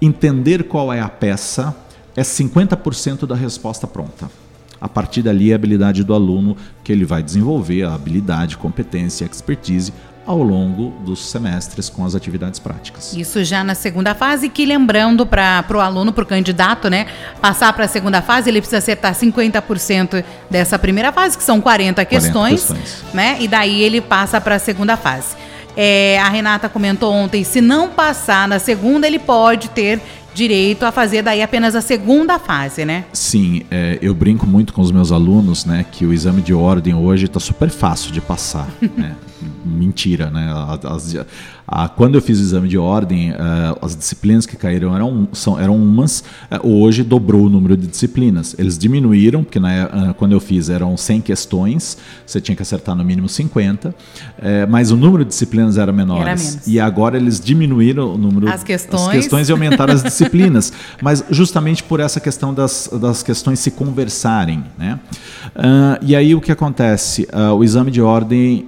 entender 0.00 0.64
qual 0.64 0.92
é 0.92 1.00
a 1.00 1.08
peça 1.08 1.74
é 2.14 2.22
50% 2.22 3.26
da 3.26 3.34
resposta 3.34 3.86
pronta. 3.86 4.30
A 4.80 4.88
partir 4.88 5.22
dali, 5.22 5.50
é 5.50 5.54
a 5.54 5.56
habilidade 5.56 6.04
do 6.04 6.14
aluno 6.14 6.56
que 6.84 6.92
ele 6.92 7.04
vai 7.04 7.22
desenvolver, 7.22 7.82
a 7.82 7.94
habilidade, 7.94 8.56
competência, 8.56 9.24
expertise 9.24 9.92
ao 10.28 10.42
longo 10.42 10.90
dos 11.00 11.30
semestres 11.30 11.88
com 11.88 12.04
as 12.04 12.14
atividades 12.14 12.60
práticas. 12.60 13.14
Isso 13.14 13.42
já 13.42 13.64
na 13.64 13.74
segunda 13.74 14.14
fase, 14.14 14.50
que 14.50 14.66
lembrando 14.66 15.24
para 15.24 15.64
o 15.70 15.80
aluno, 15.80 16.12
para 16.12 16.22
o 16.22 16.26
candidato, 16.26 16.90
né, 16.90 17.06
passar 17.40 17.72
para 17.72 17.86
a 17.86 17.88
segunda 17.88 18.20
fase, 18.20 18.50
ele 18.50 18.60
precisa 18.60 18.76
acertar 18.76 19.14
50% 19.14 20.22
dessa 20.50 20.78
primeira 20.78 21.12
fase, 21.12 21.38
que 21.38 21.42
são 21.42 21.62
40 21.62 22.04
questões, 22.04 22.66
40 22.66 22.82
questões. 22.84 23.14
né? 23.14 23.38
E 23.40 23.48
daí 23.48 23.80
ele 23.80 24.02
passa 24.02 24.38
para 24.38 24.56
a 24.56 24.58
segunda 24.58 24.98
fase. 24.98 25.34
É, 25.74 26.18
a 26.18 26.28
Renata 26.28 26.68
comentou 26.68 27.10
ontem, 27.10 27.42
se 27.42 27.62
não 27.62 27.88
passar 27.88 28.46
na 28.46 28.58
segunda, 28.58 29.06
ele 29.06 29.18
pode 29.18 29.70
ter 29.70 30.02
direito 30.34 30.84
a 30.84 30.92
fazer 30.92 31.22
daí 31.22 31.42
apenas 31.42 31.74
a 31.74 31.80
segunda 31.80 32.38
fase, 32.38 32.84
né? 32.84 33.04
Sim, 33.12 33.62
é, 33.70 33.98
eu 34.00 34.14
brinco 34.14 34.46
muito 34.46 34.72
com 34.72 34.80
os 34.80 34.90
meus 34.90 35.10
alunos, 35.12 35.64
né, 35.64 35.84
que 35.90 36.06
o 36.06 36.12
exame 36.12 36.42
de 36.42 36.54
ordem 36.54 36.94
hoje 36.94 37.26
está 37.26 37.40
super 37.40 37.70
fácil 37.70 38.12
de 38.12 38.20
passar, 38.20 38.68
né? 38.96 39.16
Mentira, 39.64 40.30
né? 40.30 40.52
As, 40.84 41.14
ah, 41.70 41.86
quando 41.86 42.14
eu 42.14 42.22
fiz 42.22 42.38
o 42.38 42.42
exame 42.42 42.66
de 42.66 42.78
ordem, 42.78 43.30
ah, 43.32 43.76
as 43.82 43.94
disciplinas 43.94 44.46
que 44.46 44.56
caíram 44.56 44.94
eram, 44.94 45.28
são, 45.32 45.60
eram 45.60 45.76
umas, 45.76 46.24
ah, 46.50 46.60
hoje 46.62 47.02
dobrou 47.02 47.44
o 47.44 47.48
número 47.50 47.76
de 47.76 47.86
disciplinas. 47.86 48.56
Eles 48.58 48.78
diminuíram, 48.78 49.44
porque 49.44 49.60
na, 49.60 50.14
quando 50.16 50.32
eu 50.32 50.40
fiz 50.40 50.70
eram 50.70 50.96
100 50.96 51.20
questões, 51.20 51.98
você 52.24 52.40
tinha 52.40 52.56
que 52.56 52.62
acertar 52.62 52.96
no 52.96 53.04
mínimo 53.04 53.28
50, 53.28 53.94
eh, 54.38 54.66
mas 54.66 54.90
o 54.90 54.96
número 54.96 55.24
de 55.24 55.28
disciplinas 55.28 55.76
era 55.76 55.92
menor. 55.92 56.26
Era 56.26 56.36
e 56.66 56.80
agora 56.80 57.18
eles 57.18 57.38
diminuíram 57.38 58.14
o 58.14 58.18
número 58.18 58.48
as 58.48 58.64
questões, 58.64 59.08
as 59.08 59.12
questões 59.12 59.48
e 59.50 59.52
aumentaram 59.52 59.92
as 59.92 60.02
disciplinas, 60.02 60.72
mas 61.02 61.22
justamente 61.30 61.82
por 61.82 62.00
essa 62.00 62.18
questão 62.18 62.54
das, 62.54 62.88
das 62.98 63.22
questões 63.22 63.58
se 63.58 63.70
conversarem. 63.70 64.64
Né? 64.78 64.98
Uh, 65.48 66.02
e 66.02 66.16
aí 66.16 66.34
o 66.34 66.40
que 66.40 66.50
acontece? 66.50 67.28
Uh, 67.32 67.54
o 67.54 67.62
exame 67.62 67.90
de 67.90 68.00
ordem 68.00 68.66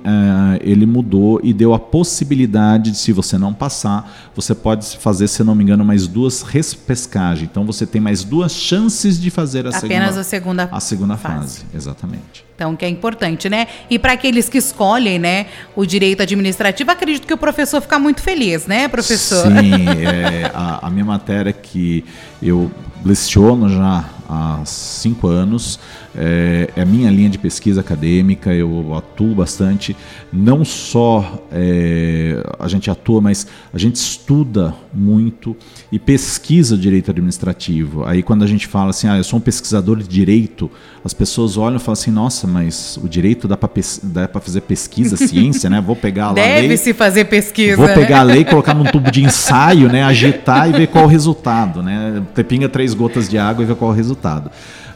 ele 0.60 0.84
mudou 0.84 1.40
e 1.42 1.52
deu 1.52 1.72
a 1.72 1.78
possibilidade 1.78 2.89
de 2.90 2.98
se 2.98 3.12
você 3.12 3.38
não 3.38 3.52
passar, 3.54 4.30
você 4.34 4.54
pode 4.54 4.96
fazer, 4.98 5.28
se 5.28 5.42
não 5.44 5.54
me 5.54 5.62
engano, 5.62 5.84
mais 5.84 6.06
duas 6.06 6.42
respescagens. 6.42 7.48
Então 7.50 7.64
você 7.64 7.86
tem 7.86 8.00
mais 8.00 8.24
duas 8.24 8.52
chances 8.52 9.20
de 9.20 9.30
fazer 9.30 9.66
a 9.66 9.70
Apenas 9.70 9.80
segunda, 10.14 10.20
a 10.20 10.24
segunda, 10.24 10.68
a 10.72 10.80
segunda 10.80 11.16
fase. 11.16 11.60
fase. 11.60 11.66
Exatamente. 11.74 12.49
Então, 12.60 12.76
que 12.76 12.84
é 12.84 12.88
importante, 12.90 13.48
né? 13.48 13.68
E 13.88 13.98
para 13.98 14.12
aqueles 14.12 14.46
que 14.46 14.58
escolhem, 14.58 15.18
né, 15.18 15.46
o 15.74 15.86
direito 15.86 16.22
administrativo, 16.22 16.90
acredito 16.90 17.26
que 17.26 17.32
o 17.32 17.38
professor 17.38 17.80
fica 17.80 17.98
muito 17.98 18.20
feliz, 18.20 18.66
né, 18.66 18.86
professor? 18.86 19.46
Sim, 19.46 19.88
é, 20.06 20.50
a, 20.52 20.86
a 20.86 20.90
minha 20.90 21.06
matéria 21.06 21.54
que 21.54 22.04
eu 22.42 22.70
leciono 23.02 23.66
já 23.70 24.04
há 24.28 24.62
cinco 24.64 25.26
anos, 25.26 25.80
é, 26.14 26.70
é, 26.76 26.82
a 26.82 26.84
minha 26.84 27.10
linha 27.10 27.28
de 27.28 27.38
pesquisa 27.38 27.80
acadêmica, 27.80 28.54
eu 28.54 28.94
atuo 28.94 29.34
bastante. 29.34 29.96
Não 30.32 30.64
só 30.64 31.44
é, 31.50 32.42
a 32.58 32.68
gente 32.68 32.90
atua, 32.90 33.20
mas 33.20 33.46
a 33.72 33.78
gente 33.78 33.96
estuda 33.96 34.74
muito 34.92 35.56
e 35.90 35.98
pesquisa 35.98 36.76
direito 36.76 37.10
administrativo. 37.10 38.04
Aí 38.04 38.22
quando 38.22 38.44
a 38.44 38.46
gente 38.46 38.66
fala 38.66 38.90
assim, 38.90 39.08
ah, 39.08 39.16
eu 39.16 39.24
sou 39.24 39.38
um 39.38 39.42
pesquisador 39.42 39.98
de 39.98 40.08
direito, 40.08 40.70
as 41.04 41.12
pessoas 41.14 41.56
olham 41.56 41.76
e 41.76 41.80
falam 41.80 41.94
assim, 41.94 42.10
nossa, 42.10 42.46
mas 42.50 42.98
o 43.02 43.08
direito 43.08 43.48
dá 43.48 43.56
para 43.56 44.40
fazer 44.40 44.60
pesquisa, 44.62 45.16
ciência, 45.16 45.70
né? 45.70 45.80
Vou 45.80 45.96
pegar 45.96 46.30
a 46.30 46.32
Deve 46.32 46.48
lei. 46.48 46.62
Deve 46.62 46.76
se 46.76 46.92
fazer 46.92 47.24
pesquisa. 47.26 47.76
Vou 47.76 47.88
pegar 47.88 48.20
a 48.20 48.22
lei, 48.22 48.44
colocar 48.44 48.74
num 48.74 48.84
tubo 48.84 49.10
de 49.10 49.24
ensaio, 49.24 49.88
né? 49.88 50.02
Agitar 50.02 50.68
e 50.68 50.72
ver 50.72 50.88
qual 50.88 51.04
o 51.04 51.08
resultado, 51.08 51.82
né? 51.82 52.22
Pinga 52.46 52.68
três 52.68 52.92
gotas 52.92 53.28
de 53.28 53.38
água 53.38 53.62
e 53.62 53.66
vê 53.66 53.74
qual 53.74 53.90
o 53.90 53.94
resultado. 53.94 54.50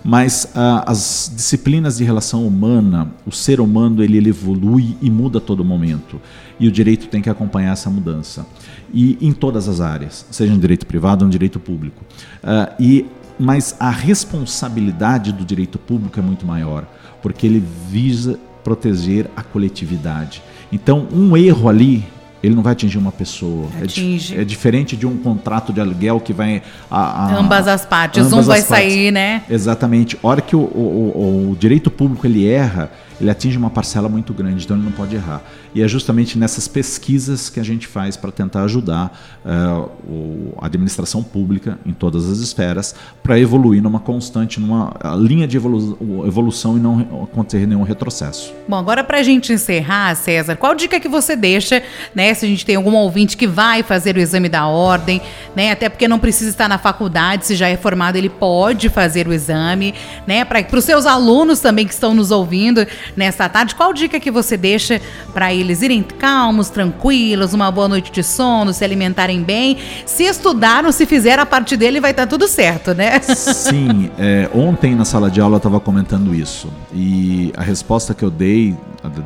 Mas 0.05 0.53
ah, 0.55 0.85
as 0.87 1.33
disciplinas 1.35 1.97
de 1.97 2.05
relação 2.05 2.47
humana, 2.47 3.11
o 3.25 3.33
ser 3.33 3.59
humano 3.59 4.05
ele, 4.05 4.19
ele 4.19 4.29
evolui 4.29 4.95
e 5.01 5.09
muda 5.09 5.39
a 5.39 5.41
todo 5.41 5.65
momento. 5.65 6.21
E 6.61 6.69
o 6.69 6.71
direito 6.71 7.09
tem 7.09 7.23
que 7.23 7.31
acompanhar 7.31 7.73
essa 7.73 7.89
mudança. 7.89 8.47
E 8.93 9.17
em 9.21 9.33
todas 9.33 9.67
as 9.67 9.81
áreas, 9.81 10.27
seja 10.31 10.53
no 10.53 10.61
direito 10.61 10.85
privado 10.85 11.25
ou 11.25 11.27
no 11.27 11.33
direito 11.33 11.59
público. 11.59 12.05
Ah, 12.43 12.75
e, 12.79 13.07
mas 13.39 13.75
a 13.81 13.89
responsabilidade 13.89 15.33
do 15.33 15.43
direito 15.43 15.79
público 15.79 16.21
é 16.21 16.23
muito 16.23 16.47
maior, 16.47 16.87
porque 17.25 17.47
ele 17.47 17.65
visa 17.89 18.39
proteger 18.63 19.31
a 19.35 19.43
coletividade. 19.43 20.43
Então, 20.71 21.09
um 21.11 21.35
erro 21.35 21.71
ali 21.71 22.05
ele 22.43 22.55
não 22.55 22.63
vai 22.63 22.73
atingir 22.73 22.99
uma 22.99 23.11
pessoa. 23.11 23.69
Atinge. 23.83 24.37
É, 24.37 24.43
é, 24.43 24.45
diferente 24.45 24.95
de 24.95 25.07
um 25.07 25.17
contrato 25.17 25.73
de 25.73 25.81
aluguel 25.81 26.21
que 26.21 26.35
vai. 26.35 26.63
A, 26.91 26.99
a, 26.99 27.37
ambas 27.37 27.67
as 27.67 27.87
partes. 27.87 28.27
Ambas 28.27 28.45
um 28.45 28.49
vai 28.51 28.61
sair, 28.61 29.11
né? 29.11 29.43
Exatamente. 29.49 30.19
A 30.23 30.29
hora 30.29 30.43
que 30.43 30.55
o, 30.55 30.61
o, 30.61 30.69
o, 31.15 31.51
o 31.53 31.57
direito 31.57 31.91
público 31.91 32.27
ele 32.27 32.47
erra, 32.47 32.91
ele 33.21 33.31
atinge 33.31 33.57
uma 33.57 33.71
parcela 33.71 34.09
muito 34.09 34.33
grande, 34.33 34.65
então 34.65 34.77
ele 34.77 34.85
não 34.85 34.93
pode 34.93 35.15
errar. 35.15 35.43
E 35.75 35.83
é 35.83 35.89
justamente 35.89 36.39
nessas 36.39 36.69
pesquisas 36.69 37.51
que 37.51 37.59
a 37.59 37.63
gente 37.63 37.87
faz 37.87 38.17
para 38.17 38.31
tentar 38.31 38.63
ajudar 38.65 39.19
uh, 39.45 40.55
a 40.61 40.67
administração 40.67 41.23
pública 41.23 41.79
em 41.85 41.93
todas 41.93 42.29
as 42.29 42.39
esferas 42.39 42.95
para 43.23 43.39
evoluir 43.39 43.83
numa 43.83 44.01
constante, 44.01 44.61
numa 44.61 44.93
linha 45.17 45.47
de 45.47 45.57
evolu 45.57 46.25
evolução 46.27 46.77
e 46.77 46.81
não 46.81 47.25
acontecer 47.25 47.67
nenhum 47.67 47.83
retrocesso. 47.83 48.53
Bom, 48.69 48.77
agora 48.77 49.03
para 49.03 49.19
a 49.19 49.23
gente 49.23 49.53
encerrar, 49.53 50.15
César, 50.15 50.57
qual 50.57 50.75
dica 50.75 51.01
que 51.01 51.09
você 51.09 51.37
deixa, 51.37 51.83
né, 52.15 52.33
se 52.35 52.45
a 52.45 52.49
gente 52.49 52.65
tem 52.65 52.77
algum 52.77 52.95
ouvinte 52.95 53.37
que 53.37 53.47
vai 53.47 53.83
fazer 53.83 54.17
o 54.17 54.21
exame 54.21 54.49
da 54.49 54.67
ordem, 54.67 55.21
né, 55.55 55.71
até 55.71 55.89
porque 55.89 56.09
não 56.09 56.19
precisa 56.19 56.51
estar 56.51 56.69
na 56.69 56.79
faculdade, 56.79 57.47
se 57.47 57.55
já 57.55 57.69
é 57.69 57.77
formado, 57.77 58.17
ele 58.17 58.29
pode 58.29 58.89
fazer 58.89 59.29
o 59.29 59.33
exame, 59.33 59.95
né, 60.27 60.45
para 60.45 60.65
os 60.73 60.85
seus 60.85 61.07
alunos 61.07 61.61
também 61.61 61.87
que 61.87 61.93
estão 61.93 62.15
nos 62.15 62.31
ouvindo, 62.31 62.87
nesta 63.17 63.49
tarde. 63.49 63.75
Qual 63.75 63.93
dica 63.93 64.19
que 64.21 64.31
você 64.31 64.57
deixa 64.57 65.01
para 65.33 65.53
eles 65.53 65.83
irem 65.83 66.03
calmos, 66.03 66.69
tranquilos, 66.69 67.55
uma 67.55 67.71
boa 67.71 67.89
noite 67.89 68.11
de 68.11 68.23
sono, 68.23 68.73
se 68.73 68.85
alimentarem 68.85 69.43
bem? 69.43 69.79
Se 70.07 70.25
estudaram, 70.25 70.91
se 70.93 71.07
fizeram 71.07 71.43
a 71.43 71.47
parte 71.47 71.77
dele, 71.77 72.01
vai 72.01 72.11
estar 72.11 72.25
tá 72.25 72.29
tudo 72.29 72.49
certo, 72.49 72.95
né? 72.95 73.21
Sim. 73.21 74.11
É, 74.19 74.49
ontem 74.55 74.95
na 74.95 75.05
sala 75.05 75.31
de 75.31 75.41
aula 75.41 75.55
eu 75.55 75.59
estava 75.59 75.81
comentando 75.81 76.35
isso. 76.35 76.69
E 76.93 77.53
a 77.57 77.63
resposta 77.63 78.15
que 78.15 78.25
eu 78.25 78.31
dei 78.31 78.77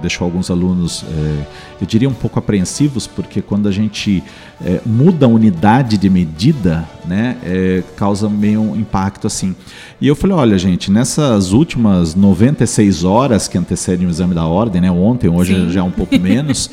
deixou 0.01 0.25
alguns 0.25 0.51
alunos, 0.51 1.05
é, 1.09 1.47
eu 1.81 1.87
diria, 1.87 2.09
um 2.09 2.15
pouco 2.15 2.39
apreensivos, 2.39 3.07
porque 3.07 3.41
quando 3.41 3.69
a 3.69 3.73
gente 3.73 4.23
é, 4.65 4.81
muda 4.85 5.27
a 5.27 5.29
unidade 5.29 5.97
de 5.97 6.11
medida, 6.11 6.89
né, 7.05 7.37
é, 7.45 7.83
causa 7.97 8.29
meio 8.29 8.61
um 8.61 8.77
impacto 8.77 9.27
assim. 9.27 9.55
E 10.01 10.07
eu 10.07 10.17
falei, 10.17 10.37
olha, 10.37 10.59
gente, 10.59 10.91
nessas 10.91 11.53
últimas 11.53 12.15
96 12.15 13.05
horas 13.05 13.49
que 13.49 13.57
antecedem 13.57 14.07
o 14.07 14.11
exame 14.11 14.35
da 14.35 14.47
ordem, 14.47 14.81
né, 14.81 14.91
ontem, 14.91 15.29
hoje 15.29 15.55
Sim. 15.55 15.71
já 15.71 15.81
é 15.81 15.83
um 15.83 15.91
pouco 15.91 16.19
menos, 16.21 16.71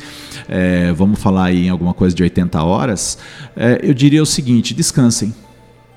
vamos 0.96 1.20
falar 1.20 1.46
aí 1.46 1.66
em 1.66 1.70
alguma 1.70 1.94
coisa 1.94 2.14
de 2.14 2.22
80 2.22 2.62
horas, 2.62 3.18
eu 3.82 3.92
diria 3.92 4.22
o 4.22 4.26
seguinte: 4.26 4.74
descansem 4.74 5.34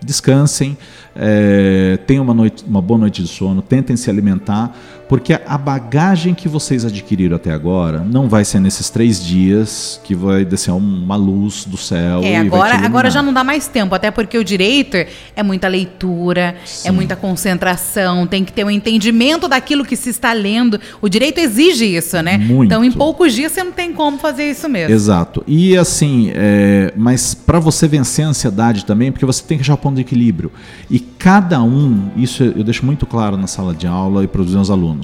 descansem, 0.01 0.77
é, 1.15 1.97
tenham 2.07 2.23
uma, 2.23 2.33
noite, 2.33 2.63
uma 2.65 2.81
boa 2.81 2.97
noite 2.97 3.21
de 3.21 3.27
sono, 3.27 3.61
tentem 3.61 3.97
se 3.97 4.09
alimentar, 4.09 4.75
porque 5.09 5.33
a 5.33 5.57
bagagem 5.57 6.35
que 6.35 6.47
vocês 6.47 6.85
adquiriram 6.85 7.35
até 7.35 7.51
agora 7.51 8.05
não 8.07 8.29
vai 8.29 8.45
ser 8.45 8.59
nesses 8.59 8.91
três 8.91 9.25
dias 9.25 9.99
que 10.03 10.13
vai 10.13 10.45
descer 10.45 10.69
uma 10.69 11.15
luz 11.15 11.65
do 11.65 11.77
céu. 11.77 12.21
É, 12.23 12.37
agora, 12.37 12.75
agora 12.75 13.09
já 13.09 13.19
não 13.23 13.33
dá 13.33 13.43
mais 13.43 13.67
tempo, 13.67 13.95
até 13.95 14.11
porque 14.11 14.37
o 14.37 14.43
direito 14.43 14.97
é 15.35 15.41
muita 15.41 15.67
leitura, 15.67 16.41
é 16.41 16.55
Sim. 16.63 16.89
é 16.89 16.91
muita 16.91 17.15
concentração, 17.15 18.27
tem 18.27 18.45
que 18.45 18.53
ter 18.53 18.63
um 18.63 18.69
entendimento 18.69 19.47
daquilo 19.47 19.83
que 19.83 19.95
se 19.95 20.11
está 20.11 20.31
lendo. 20.31 20.79
O 21.01 21.09
direito 21.09 21.39
exige 21.39 21.85
isso, 21.85 22.21
né? 22.21 22.37
Muito. 22.37 22.67
Então, 22.67 22.85
em 22.85 22.91
poucos 22.91 23.33
dias 23.33 23.51
você 23.51 23.63
não 23.63 23.71
tem 23.71 23.91
como 23.91 24.19
fazer 24.19 24.51
isso 24.51 24.69
mesmo. 24.69 24.93
Exato. 24.93 25.43
E 25.47 25.75
assim, 25.75 26.31
é, 26.35 26.93
mas 26.95 27.33
para 27.33 27.59
você 27.59 27.87
vencer 27.87 28.25
a 28.25 28.27
ansiedade 28.27 28.85
também, 28.85 29.11
porque 29.11 29.25
você 29.25 29.41
tem 29.41 29.57
que 29.57 29.63
achar 29.63 29.73
o 29.73 29.77
ponto 29.77 29.95
de 29.95 30.01
equilíbrio. 30.01 30.51
E 30.87 30.99
cada 30.99 31.63
um, 31.63 32.11
isso 32.15 32.43
eu 32.43 32.63
deixo 32.63 32.85
muito 32.85 33.07
claro 33.07 33.35
na 33.35 33.47
sala 33.47 33.73
de 33.73 33.87
aula 33.87 34.23
e 34.23 34.27
para 34.27 34.41
os 34.41 34.53
meus 34.53 34.69
alunos 34.69 34.98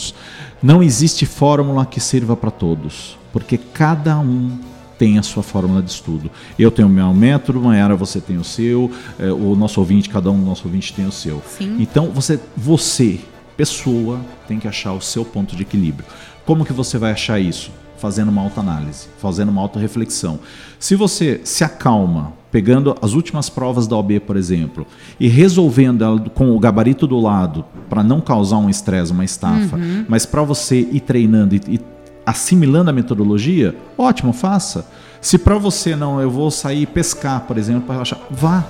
Não 0.62 0.82
existe 0.82 1.26
fórmula 1.26 1.86
que 1.86 2.00
sirva 2.00 2.36
para 2.36 2.52
todos, 2.52 3.18
porque 3.32 3.58
cada 3.58 4.18
um 4.20 4.58
tem 4.98 5.18
a 5.18 5.24
sua 5.24 5.44
fórmula 5.44 5.82
de 5.82 5.92
estudo. 5.92 6.32
Eu 6.58 6.72
tenho 6.72 6.88
o 6.88 6.92
meu 6.92 7.14
método, 7.14 7.62
Mayara, 7.62 7.96
você 7.96 8.20
tem 8.22 8.38
o 8.38 8.44
seu, 8.44 8.92
é, 9.20 9.32
o 9.32 9.56
nosso 9.56 9.80
ouvinte, 9.80 10.10
cada 10.10 10.32
um 10.32 10.40
do 10.40 10.46
nosso 10.46 10.66
ouvinte 10.66 10.94
tem 10.94 11.06
o 11.06 11.12
seu. 11.12 11.42
Sim. 11.58 11.78
Então, 11.80 12.12
você, 12.12 12.40
você, 12.56 13.20
pessoa, 13.58 14.20
tem 14.48 14.60
que 14.60 14.68
achar 14.68 14.94
o 14.94 15.02
seu 15.02 15.26
ponto 15.26 15.56
de 15.56 15.64
equilíbrio. 15.64 16.06
Como 16.46 16.66
que 16.66 16.74
você 16.74 16.98
vai 16.98 17.12
achar 17.12 17.40
isso? 17.40 17.72
Fazendo 17.98 18.30
uma 18.30 18.42
autoanálise, 18.42 19.08
fazendo 19.18 19.50
uma 19.50 19.62
autorreflexão. 19.62 20.40
Se 20.80 20.96
você 20.96 21.42
se 21.44 21.64
acalma, 21.64 22.34
pegando 22.56 22.96
as 23.02 23.12
últimas 23.12 23.50
provas 23.50 23.86
da 23.86 23.98
OB, 23.98 24.22
por 24.22 24.38
exemplo, 24.38 24.88
e 25.20 25.28
resolvendo 25.28 26.06
ela 26.06 26.18
com 26.34 26.56
o 26.56 26.58
gabarito 26.58 27.06
do 27.06 27.20
lado, 27.20 27.66
para 27.90 28.02
não 28.02 28.22
causar 28.22 28.60
um 28.60 28.70
estresse, 28.70 29.12
uma 29.12 29.26
estafa, 29.26 29.76
uhum. 29.76 30.06
mas 30.08 30.26
para 30.26 30.42
você 30.42 30.80
ir 30.80 31.02
treinando 31.02 31.54
e, 31.54 31.62
e 31.68 31.82
assimilando 32.26 32.90
a 32.90 32.94
metodologia, 32.94 33.76
ótimo, 33.98 34.32
faça. 34.32 34.88
Se 35.20 35.38
para 35.38 35.58
você 35.58 35.98
não, 35.98 36.22
eu 36.22 36.32
vou 36.32 36.50
sair 36.50 36.86
pescar, 36.86 37.42
por 37.42 37.58
exemplo, 37.58 37.82
para 37.82 37.96
relaxar, 37.96 38.20
vá. 38.32 38.64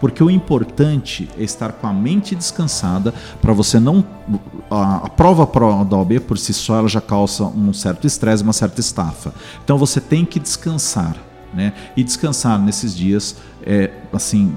Porque 0.00 0.22
o 0.22 0.30
importante 0.30 1.28
é 1.36 1.42
estar 1.42 1.72
com 1.72 1.88
a 1.88 1.92
mente 1.92 2.36
descansada 2.36 3.12
para 3.42 3.52
você 3.52 3.80
não. 3.80 4.04
A, 4.70 5.06
a 5.06 5.08
prova 5.08 5.44
da 5.84 5.96
OB 5.96 6.20
por 6.20 6.38
si 6.38 6.54
só 6.54 6.78
ela 6.78 6.88
já 6.88 7.00
causa 7.00 7.42
um 7.42 7.72
certo 7.72 8.06
estresse, 8.06 8.44
uma 8.44 8.52
certa 8.52 8.78
estafa. 8.78 9.34
Então 9.64 9.76
você 9.76 10.00
tem 10.00 10.24
que 10.24 10.38
descansar 10.38 11.16
né? 11.52 11.72
E 11.96 12.02
descansar 12.04 12.58
nesses 12.60 12.96
dias 12.96 13.36
é 13.64 13.90
assim 14.12 14.54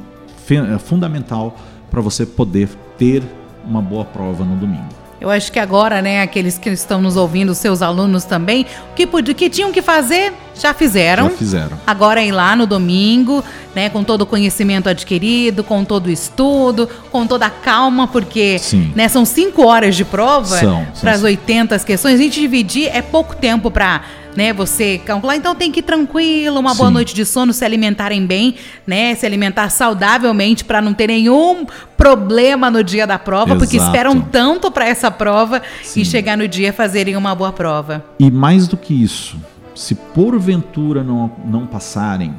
é 0.49 0.77
fundamental 0.77 1.57
para 1.89 2.01
você 2.01 2.25
poder 2.25 2.69
ter 2.97 3.23
uma 3.65 3.81
boa 3.81 4.03
prova 4.03 4.43
no 4.43 4.55
domingo. 4.55 5.03
Eu 5.23 5.29
acho 5.29 5.53
que 5.53 5.59
agora, 5.59 6.01
né, 6.01 6.21
aqueles 6.21 6.57
que 6.57 6.69
estão 6.69 7.01
nos 7.01 7.15
ouvindo, 7.15 7.55
seus 7.55 7.81
alunos 7.81 8.25
também, 8.25 8.65
o 8.91 8.93
que, 8.93 9.33
que 9.33 9.49
tinham 9.49 9.71
que 9.71 9.81
fazer, 9.81 10.33
já 10.53 10.73
fizeram. 10.73 11.29
Já 11.29 11.37
fizeram. 11.37 11.79
Agora 11.87 12.19
é 12.19 12.27
ir 12.27 12.33
lá 12.33 12.57
no 12.57 12.67
domingo, 12.67 13.41
né, 13.73 13.89
com 13.89 14.03
todo 14.03 14.23
o 14.23 14.25
conhecimento 14.25 14.89
adquirido, 14.89 15.63
com 15.63 15.85
todo 15.85 16.07
o 16.07 16.11
estudo, 16.11 16.89
com 17.09 17.25
toda 17.25 17.45
a 17.45 17.49
calma, 17.49 18.05
porque 18.05 18.59
né, 18.93 19.07
são 19.07 19.23
cinco 19.23 19.65
horas 19.65 19.95
de 19.95 20.03
prova 20.03 20.59
para 20.99 21.13
as 21.13 21.23
80 21.23 21.79
questões. 21.79 22.15
A 22.15 22.21
gente 22.21 22.41
dividir 22.41 22.89
é 22.93 23.01
pouco 23.01 23.33
tempo 23.33 23.71
para 23.71 24.01
né, 24.35 24.53
você 24.53 24.97
calcular. 24.97 25.35
Então 25.35 25.55
tem 25.55 25.71
que 25.71 25.79
ir 25.79 25.83
tranquilo, 25.83 26.59
uma 26.59 26.71
Sim. 26.71 26.77
boa 26.77 26.91
noite 26.91 27.13
de 27.13 27.25
sono, 27.25 27.53
se 27.53 27.63
alimentarem 27.63 28.25
bem, 28.25 28.55
né, 28.85 29.15
se 29.15 29.25
alimentar 29.25 29.69
saudavelmente 29.69 30.63
para 30.63 30.81
não 30.81 30.93
ter 30.93 31.07
nenhum 31.07 31.65
problema 31.97 32.69
no 32.69 32.83
dia 32.83 33.07
da 33.07 33.19
prova, 33.19 33.51
Exato. 33.51 33.59
porque 33.59 33.77
esperam 33.77 34.19
tanto 34.19 34.71
para 34.71 34.87
essa 34.87 35.09
prova 35.09 35.61
Sim. 35.83 36.01
e 36.01 36.05
chegar 36.05 36.37
no 36.37 36.47
dia 36.47 36.73
fazerem 36.73 37.15
uma 37.15 37.33
boa 37.33 37.51
prova. 37.51 38.03
E 38.19 38.29
mais 38.29 38.67
do 38.67 38.77
que 38.77 38.93
isso, 38.93 39.37
se 39.75 39.95
porventura 39.95 41.03
não, 41.03 41.31
não 41.45 41.65
passarem, 41.65 42.33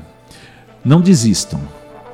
não 0.85 1.01
desistam. 1.01 1.61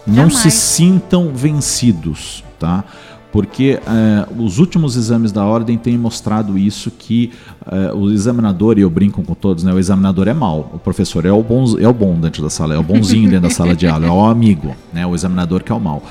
Não 0.07 0.31
se 0.31 0.51
sintam 0.51 1.33
vencidos, 1.33 2.43
tá? 2.59 2.85
Porque 3.33 3.79
uh, 3.81 4.43
os 4.43 4.59
últimos 4.59 4.97
exames 4.97 5.33
da 5.33 5.45
ordem 5.45 5.79
têm 5.79 5.97
mostrado 5.97 6.59
isso 6.59 6.91
que 6.91 7.33
uh, 7.63 7.97
o 7.97 8.11
examinador 8.11 8.79
e 8.79 8.83
eu 8.83 8.91
brinco 8.91 9.23
com 9.23 9.35
todos, 9.35 9.63
né? 9.63 9.73
O 9.73 9.79
examinador 9.79 10.29
é 10.29 10.35
mal, 10.35 10.71
o 10.75 10.79
professor 10.79 11.25
é 11.25 11.33
o 11.33 11.43
bom, 11.43 11.79
é 11.79 11.89
o 11.89 11.93
bom 11.93 12.19
dentro 12.19 12.43
da 12.43 12.51
sala, 12.51 12.75
é 12.75 12.79
o 12.79 12.83
bonzinho 12.83 13.31
dentro 13.31 13.49
da 13.49 13.55
sala 13.55 13.75
de 13.75 13.87
aula, 13.87 14.07
é 14.07 14.11
o 14.11 14.25
amigo, 14.25 14.75
né? 14.93 15.07
O 15.07 15.15
examinador 15.15 15.63
que 15.63 15.71
é 15.71 15.75
o 15.75 15.81
mal. 15.81 16.03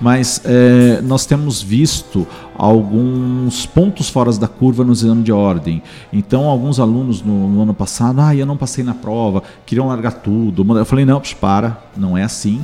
Mas 0.00 0.38
uh, 0.44 1.02
nós 1.02 1.26
temos 1.26 1.60
visto 1.60 2.26
alguns 2.56 3.66
pontos 3.66 4.08
fora 4.08 4.30
da 4.32 4.46
curva 4.46 4.84
no 4.84 4.92
exame 4.92 5.22
de 5.22 5.32
ordem. 5.32 5.82
Então, 6.12 6.46
alguns 6.46 6.78
alunos 6.78 7.22
no, 7.22 7.48
no 7.48 7.62
ano 7.62 7.74
passado, 7.74 8.20
ah, 8.20 8.34
eu 8.34 8.46
não 8.46 8.56
passei 8.56 8.84
na 8.84 8.94
prova, 8.94 9.42
queriam 9.66 9.88
largar 9.88 10.12
tudo. 10.12 10.64
Eu 10.78 10.84
falei, 10.84 11.04
não, 11.04 11.20
para, 11.40 11.82
não 11.96 12.16
é 12.16 12.22
assim. 12.22 12.60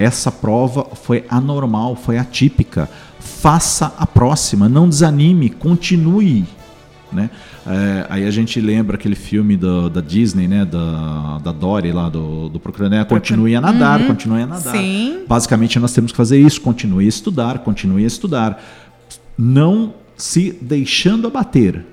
Essa 0.00 0.32
prova 0.32 0.84
foi 0.96 1.24
anormal, 1.28 1.94
foi 1.94 2.18
atípica 2.18 2.88
faça 3.20 3.94
a 3.96 4.06
próxima, 4.06 4.68
não 4.68 4.88
desanime, 4.88 5.48
continue. 5.48 6.44
Né? 7.12 7.30
É, 7.66 8.06
aí 8.08 8.26
a 8.26 8.30
gente 8.30 8.60
lembra 8.60 8.96
aquele 8.96 9.14
filme 9.14 9.56
do, 9.56 9.88
da 9.88 10.00
Disney, 10.00 10.46
né? 10.46 10.64
Da, 10.64 11.38
da 11.38 11.50
Dory 11.50 11.90
lá, 11.90 12.08
do, 12.08 12.48
do 12.48 12.60
Procurando, 12.60 12.92
né? 12.92 13.04
continue 13.04 13.56
a 13.56 13.60
nadar, 13.60 14.00
uhum. 14.00 14.08
continue 14.08 14.42
a 14.42 14.46
nadar. 14.46 14.76
Sim. 14.76 15.24
Basicamente 15.26 15.78
nós 15.78 15.92
temos 15.92 16.12
que 16.12 16.16
fazer 16.16 16.38
isso, 16.38 16.60
continue 16.60 17.06
a 17.06 17.08
estudar, 17.08 17.60
continue 17.60 18.04
a 18.04 18.06
estudar. 18.06 18.62
Não 19.36 19.94
se 20.16 20.56
deixando 20.60 21.26
abater. 21.26 21.84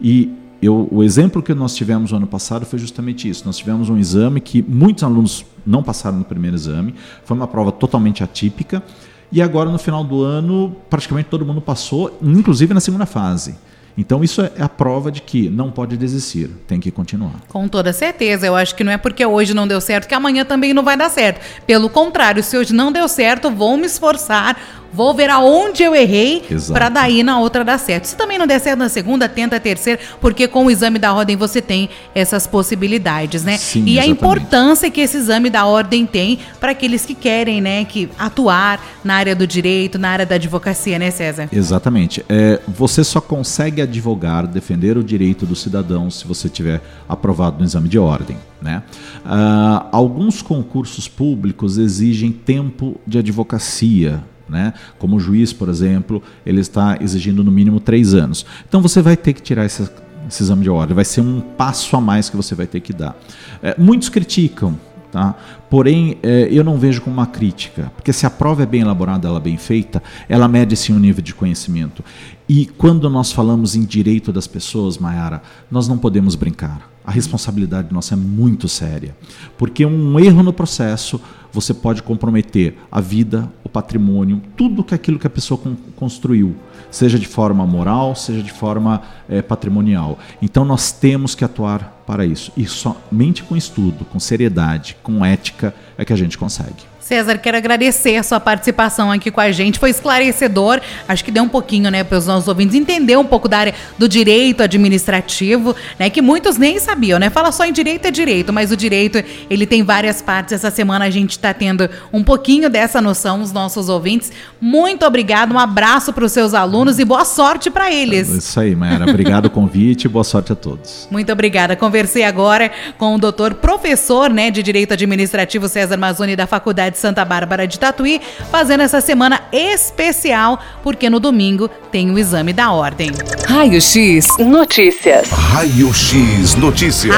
E 0.00 0.32
eu, 0.62 0.88
o 0.92 1.02
exemplo 1.02 1.42
que 1.42 1.52
nós 1.52 1.74
tivemos 1.74 2.12
no 2.12 2.18
ano 2.18 2.26
passado 2.26 2.64
foi 2.64 2.78
justamente 2.78 3.28
isso. 3.28 3.44
Nós 3.44 3.56
tivemos 3.58 3.90
um 3.90 3.98
exame 3.98 4.40
que 4.40 4.62
muitos 4.62 5.02
alunos 5.02 5.44
não 5.66 5.82
passaram 5.82 6.18
no 6.18 6.24
primeiro 6.24 6.56
exame, 6.56 6.94
foi 7.24 7.36
uma 7.36 7.48
prova 7.48 7.72
totalmente 7.72 8.22
atípica 8.22 8.82
E 9.30 9.40
agora, 9.40 9.70
no 9.70 9.78
final 9.78 10.04
do 10.04 10.22
ano, 10.22 10.76
praticamente 10.90 11.30
todo 11.30 11.44
mundo 11.44 11.60
passou, 11.60 12.18
inclusive 12.22 12.74
na 12.74 12.80
segunda 12.80 13.06
fase. 13.06 13.56
Então 13.96 14.22
isso 14.24 14.40
é 14.40 14.52
a 14.58 14.68
prova 14.68 15.10
de 15.10 15.20
que 15.20 15.50
não 15.50 15.70
pode 15.70 15.96
desistir, 15.96 16.48
tem 16.66 16.80
que 16.80 16.90
continuar. 16.90 17.34
Com 17.48 17.68
toda 17.68 17.92
certeza, 17.92 18.46
eu 18.46 18.54
acho 18.56 18.74
que 18.74 18.82
não 18.84 18.92
é 18.92 18.96
porque 18.96 19.24
hoje 19.24 19.52
não 19.52 19.66
deu 19.66 19.80
certo 19.80 20.08
que 20.08 20.14
amanhã 20.14 20.44
também 20.44 20.72
não 20.72 20.82
vai 20.82 20.96
dar 20.96 21.10
certo. 21.10 21.40
Pelo 21.66 21.90
contrário, 21.90 22.42
se 22.42 22.56
hoje 22.56 22.72
não 22.72 22.90
deu 22.90 23.06
certo, 23.08 23.50
vou 23.50 23.76
me 23.76 23.86
esforçar, 23.86 24.56
Vou 24.92 25.14
ver 25.14 25.30
aonde 25.30 25.82
eu 25.82 25.94
errei 25.94 26.42
para 26.72 26.88
daí 26.88 27.22
na 27.22 27.40
outra 27.40 27.64
dar 27.64 27.78
certo. 27.78 28.04
Se 28.04 28.16
também 28.16 28.38
não 28.38 28.46
der 28.46 28.60
certo 28.60 28.78
na 28.78 28.88
segunda, 28.88 29.28
tenta 29.28 29.56
a 29.56 29.60
terceira, 29.60 30.00
porque 30.20 30.46
com 30.46 30.66
o 30.66 30.70
exame 30.70 30.98
da 30.98 31.14
ordem 31.14 31.36
você 31.36 31.62
tem 31.62 31.88
essas 32.14 32.46
possibilidades, 32.46 33.42
né? 33.42 33.56
Sim, 33.56 33.84
e 33.86 33.92
exatamente. 33.92 34.00
a 34.00 34.06
importância 34.06 34.90
que 34.90 35.00
esse 35.00 35.16
exame 35.16 35.48
da 35.48 35.64
ordem 35.64 36.04
tem 36.06 36.38
para 36.60 36.72
aqueles 36.72 37.06
que 37.06 37.14
querem, 37.14 37.60
né, 37.60 37.84
que 37.84 38.08
atuar 38.18 38.84
na 39.02 39.14
área 39.14 39.34
do 39.34 39.46
direito, 39.46 39.98
na 39.98 40.10
área 40.10 40.26
da 40.26 40.34
advocacia, 40.34 40.98
né, 40.98 41.10
César? 41.10 41.48
Exatamente. 41.52 42.24
É, 42.28 42.60
você 42.68 43.02
só 43.02 43.20
consegue 43.20 43.80
advogar, 43.80 44.46
defender 44.46 44.98
o 44.98 45.04
direito 45.04 45.46
do 45.46 45.56
cidadão 45.56 46.10
se 46.10 46.26
você 46.26 46.48
tiver 46.48 46.80
aprovado 47.08 47.58
no 47.58 47.64
exame 47.64 47.88
de 47.88 47.98
ordem. 47.98 48.36
Né? 48.60 48.82
Uh, 49.24 49.88
alguns 49.90 50.40
concursos 50.40 51.08
públicos 51.08 51.78
exigem 51.78 52.30
tempo 52.30 53.00
de 53.04 53.18
advocacia, 53.18 54.22
né? 54.52 54.74
Como 54.98 55.18
juiz, 55.18 55.52
por 55.52 55.68
exemplo, 55.68 56.22
ele 56.46 56.60
está 56.60 56.98
exigindo 57.00 57.42
no 57.42 57.50
mínimo 57.50 57.80
três 57.80 58.14
anos. 58.14 58.46
Então 58.68 58.80
você 58.80 59.02
vai 59.02 59.16
ter 59.16 59.32
que 59.32 59.42
tirar 59.42 59.64
esse, 59.64 59.88
esse 60.28 60.42
exame 60.42 60.62
de 60.62 60.70
ordem, 60.70 60.94
vai 60.94 61.04
ser 61.04 61.22
um 61.22 61.40
passo 61.40 61.96
a 61.96 62.00
mais 62.00 62.30
que 62.30 62.36
você 62.36 62.54
vai 62.54 62.66
ter 62.66 62.80
que 62.80 62.92
dar. 62.92 63.16
É, 63.62 63.74
muitos 63.76 64.08
criticam, 64.08 64.78
Tá? 65.12 65.36
Porém, 65.68 66.16
é, 66.22 66.48
eu 66.50 66.64
não 66.64 66.78
vejo 66.78 67.02
como 67.02 67.14
uma 67.14 67.26
crítica, 67.26 67.92
porque 67.94 68.14
se 68.14 68.24
a 68.24 68.30
prova 68.30 68.62
é 68.62 68.66
bem 68.66 68.80
elaborada, 68.80 69.28
ela 69.28 69.36
é 69.36 69.42
bem 69.42 69.58
feita, 69.58 70.02
ela 70.26 70.48
mede 70.48 70.74
sim 70.74 70.94
um 70.94 70.98
nível 70.98 71.22
de 71.22 71.34
conhecimento. 71.34 72.02
E 72.48 72.64
quando 72.64 73.10
nós 73.10 73.30
falamos 73.30 73.76
em 73.76 73.84
direito 73.84 74.32
das 74.32 74.46
pessoas, 74.46 74.96
Mayara, 74.96 75.42
nós 75.70 75.86
não 75.86 75.98
podemos 75.98 76.34
brincar. 76.34 76.90
A 77.04 77.10
responsabilidade 77.10 77.92
nossa 77.92 78.14
é 78.14 78.16
muito 78.16 78.68
séria, 78.68 79.14
porque 79.58 79.84
um 79.84 80.18
erro 80.18 80.42
no 80.42 80.52
processo 80.52 81.20
você 81.52 81.74
pode 81.74 82.02
comprometer 82.02 82.78
a 82.90 83.00
vida, 83.00 83.52
o 83.62 83.68
patrimônio, 83.68 84.40
tudo 84.56 84.82
que 84.82 84.94
aquilo 84.94 85.18
que 85.18 85.26
a 85.26 85.30
pessoa 85.30 85.60
construiu, 85.94 86.56
seja 86.90 87.18
de 87.18 87.26
forma 87.26 87.66
moral, 87.66 88.14
seja 88.14 88.42
de 88.42 88.52
forma 88.52 89.02
é, 89.28 89.42
patrimonial. 89.42 90.18
Então 90.40 90.64
nós 90.64 90.90
temos 90.90 91.34
que 91.34 91.44
atuar 91.44 92.01
para 92.06 92.24
isso. 92.24 92.52
E 92.56 92.66
somente 92.66 93.42
com 93.42 93.56
estudo, 93.56 94.04
com 94.04 94.18
seriedade, 94.18 94.96
com 95.02 95.24
ética 95.24 95.74
é 96.02 96.04
que 96.04 96.12
a 96.12 96.16
gente 96.16 96.36
consegue. 96.36 96.92
César, 97.00 97.36
quero 97.36 97.56
agradecer 97.56 98.16
a 98.16 98.22
sua 98.22 98.38
participação 98.38 99.10
aqui 99.10 99.30
com 99.30 99.40
a 99.40 99.50
gente. 99.50 99.78
Foi 99.78 99.90
esclarecedor. 99.90 100.80
Acho 101.06 101.24
que 101.24 101.30
deu 101.30 101.42
um 101.42 101.48
pouquinho, 101.48 101.90
né, 101.90 102.04
para 102.04 102.16
os 102.16 102.26
nossos 102.26 102.48
ouvintes 102.48 102.74
entender 102.74 103.16
um 103.18 103.24
pouco 103.24 103.48
da 103.48 103.58
área 103.58 103.74
do 103.98 104.08
direito 104.08 104.62
administrativo, 104.62 105.74
né, 105.98 106.08
que 106.08 106.22
muitos 106.22 106.56
nem 106.56 106.78
sabiam, 106.78 107.18
né? 107.18 107.28
Fala 107.28 107.50
só 107.50 107.64
em 107.64 107.72
direito 107.72 108.06
é 108.06 108.10
direito, 108.10 108.52
mas 108.52 108.70
o 108.70 108.76
direito, 108.76 109.22
ele 109.50 109.66
tem 109.66 109.82
várias 109.82 110.22
partes. 110.22 110.52
Essa 110.52 110.70
semana 110.70 111.04
a 111.04 111.10
gente 111.10 111.32
está 111.32 111.52
tendo 111.52 111.90
um 112.12 112.22
pouquinho 112.22 112.70
dessa 112.70 113.00
noção, 113.00 113.42
os 113.42 113.52
nossos 113.52 113.88
ouvintes. 113.88 114.32
Muito 114.60 115.04
obrigado, 115.04 115.52
um 115.52 115.58
abraço 115.58 116.12
para 116.12 116.24
os 116.24 116.32
seus 116.32 116.54
alunos 116.54 116.98
e 116.98 117.04
boa 117.04 117.24
sorte 117.24 117.68
para 117.68 117.92
eles. 117.92 118.28
Isso 118.28 118.58
aí, 118.60 118.76
Mayara. 118.76 119.10
Obrigado 119.10 119.46
o 119.46 119.50
convite 119.50 120.04
e 120.04 120.08
boa 120.08 120.24
sorte 120.24 120.52
a 120.52 120.56
todos. 120.56 121.08
Muito 121.10 121.32
obrigada. 121.32 121.74
Conversei 121.74 122.22
agora 122.22 122.70
com 122.96 123.16
o 123.16 123.18
doutor 123.18 123.54
professor, 123.54 124.30
né, 124.30 124.50
de 124.50 124.62
Direito 124.62 124.94
Administrativo 124.94 125.68
César 125.68 125.91
Mazzoni 125.96 126.36
da 126.36 126.46
Faculdade 126.46 126.96
de 126.96 127.00
Santa 127.00 127.24
Bárbara 127.24 127.66
de 127.66 127.78
Tatuí, 127.78 128.20
fazendo 128.50 128.82
essa 128.82 129.00
semana 129.00 129.42
especial, 129.52 130.60
porque 130.82 131.08
no 131.08 131.20
domingo 131.20 131.68
tem 131.90 132.10
o 132.10 132.18
exame 132.18 132.52
da 132.52 132.72
ordem. 132.72 133.10
Raio 133.46 133.80
X 133.80 134.28
Notícias. 134.38 135.28
Raio 135.30 135.92
X 135.92 136.54
Notícias. 136.56 137.14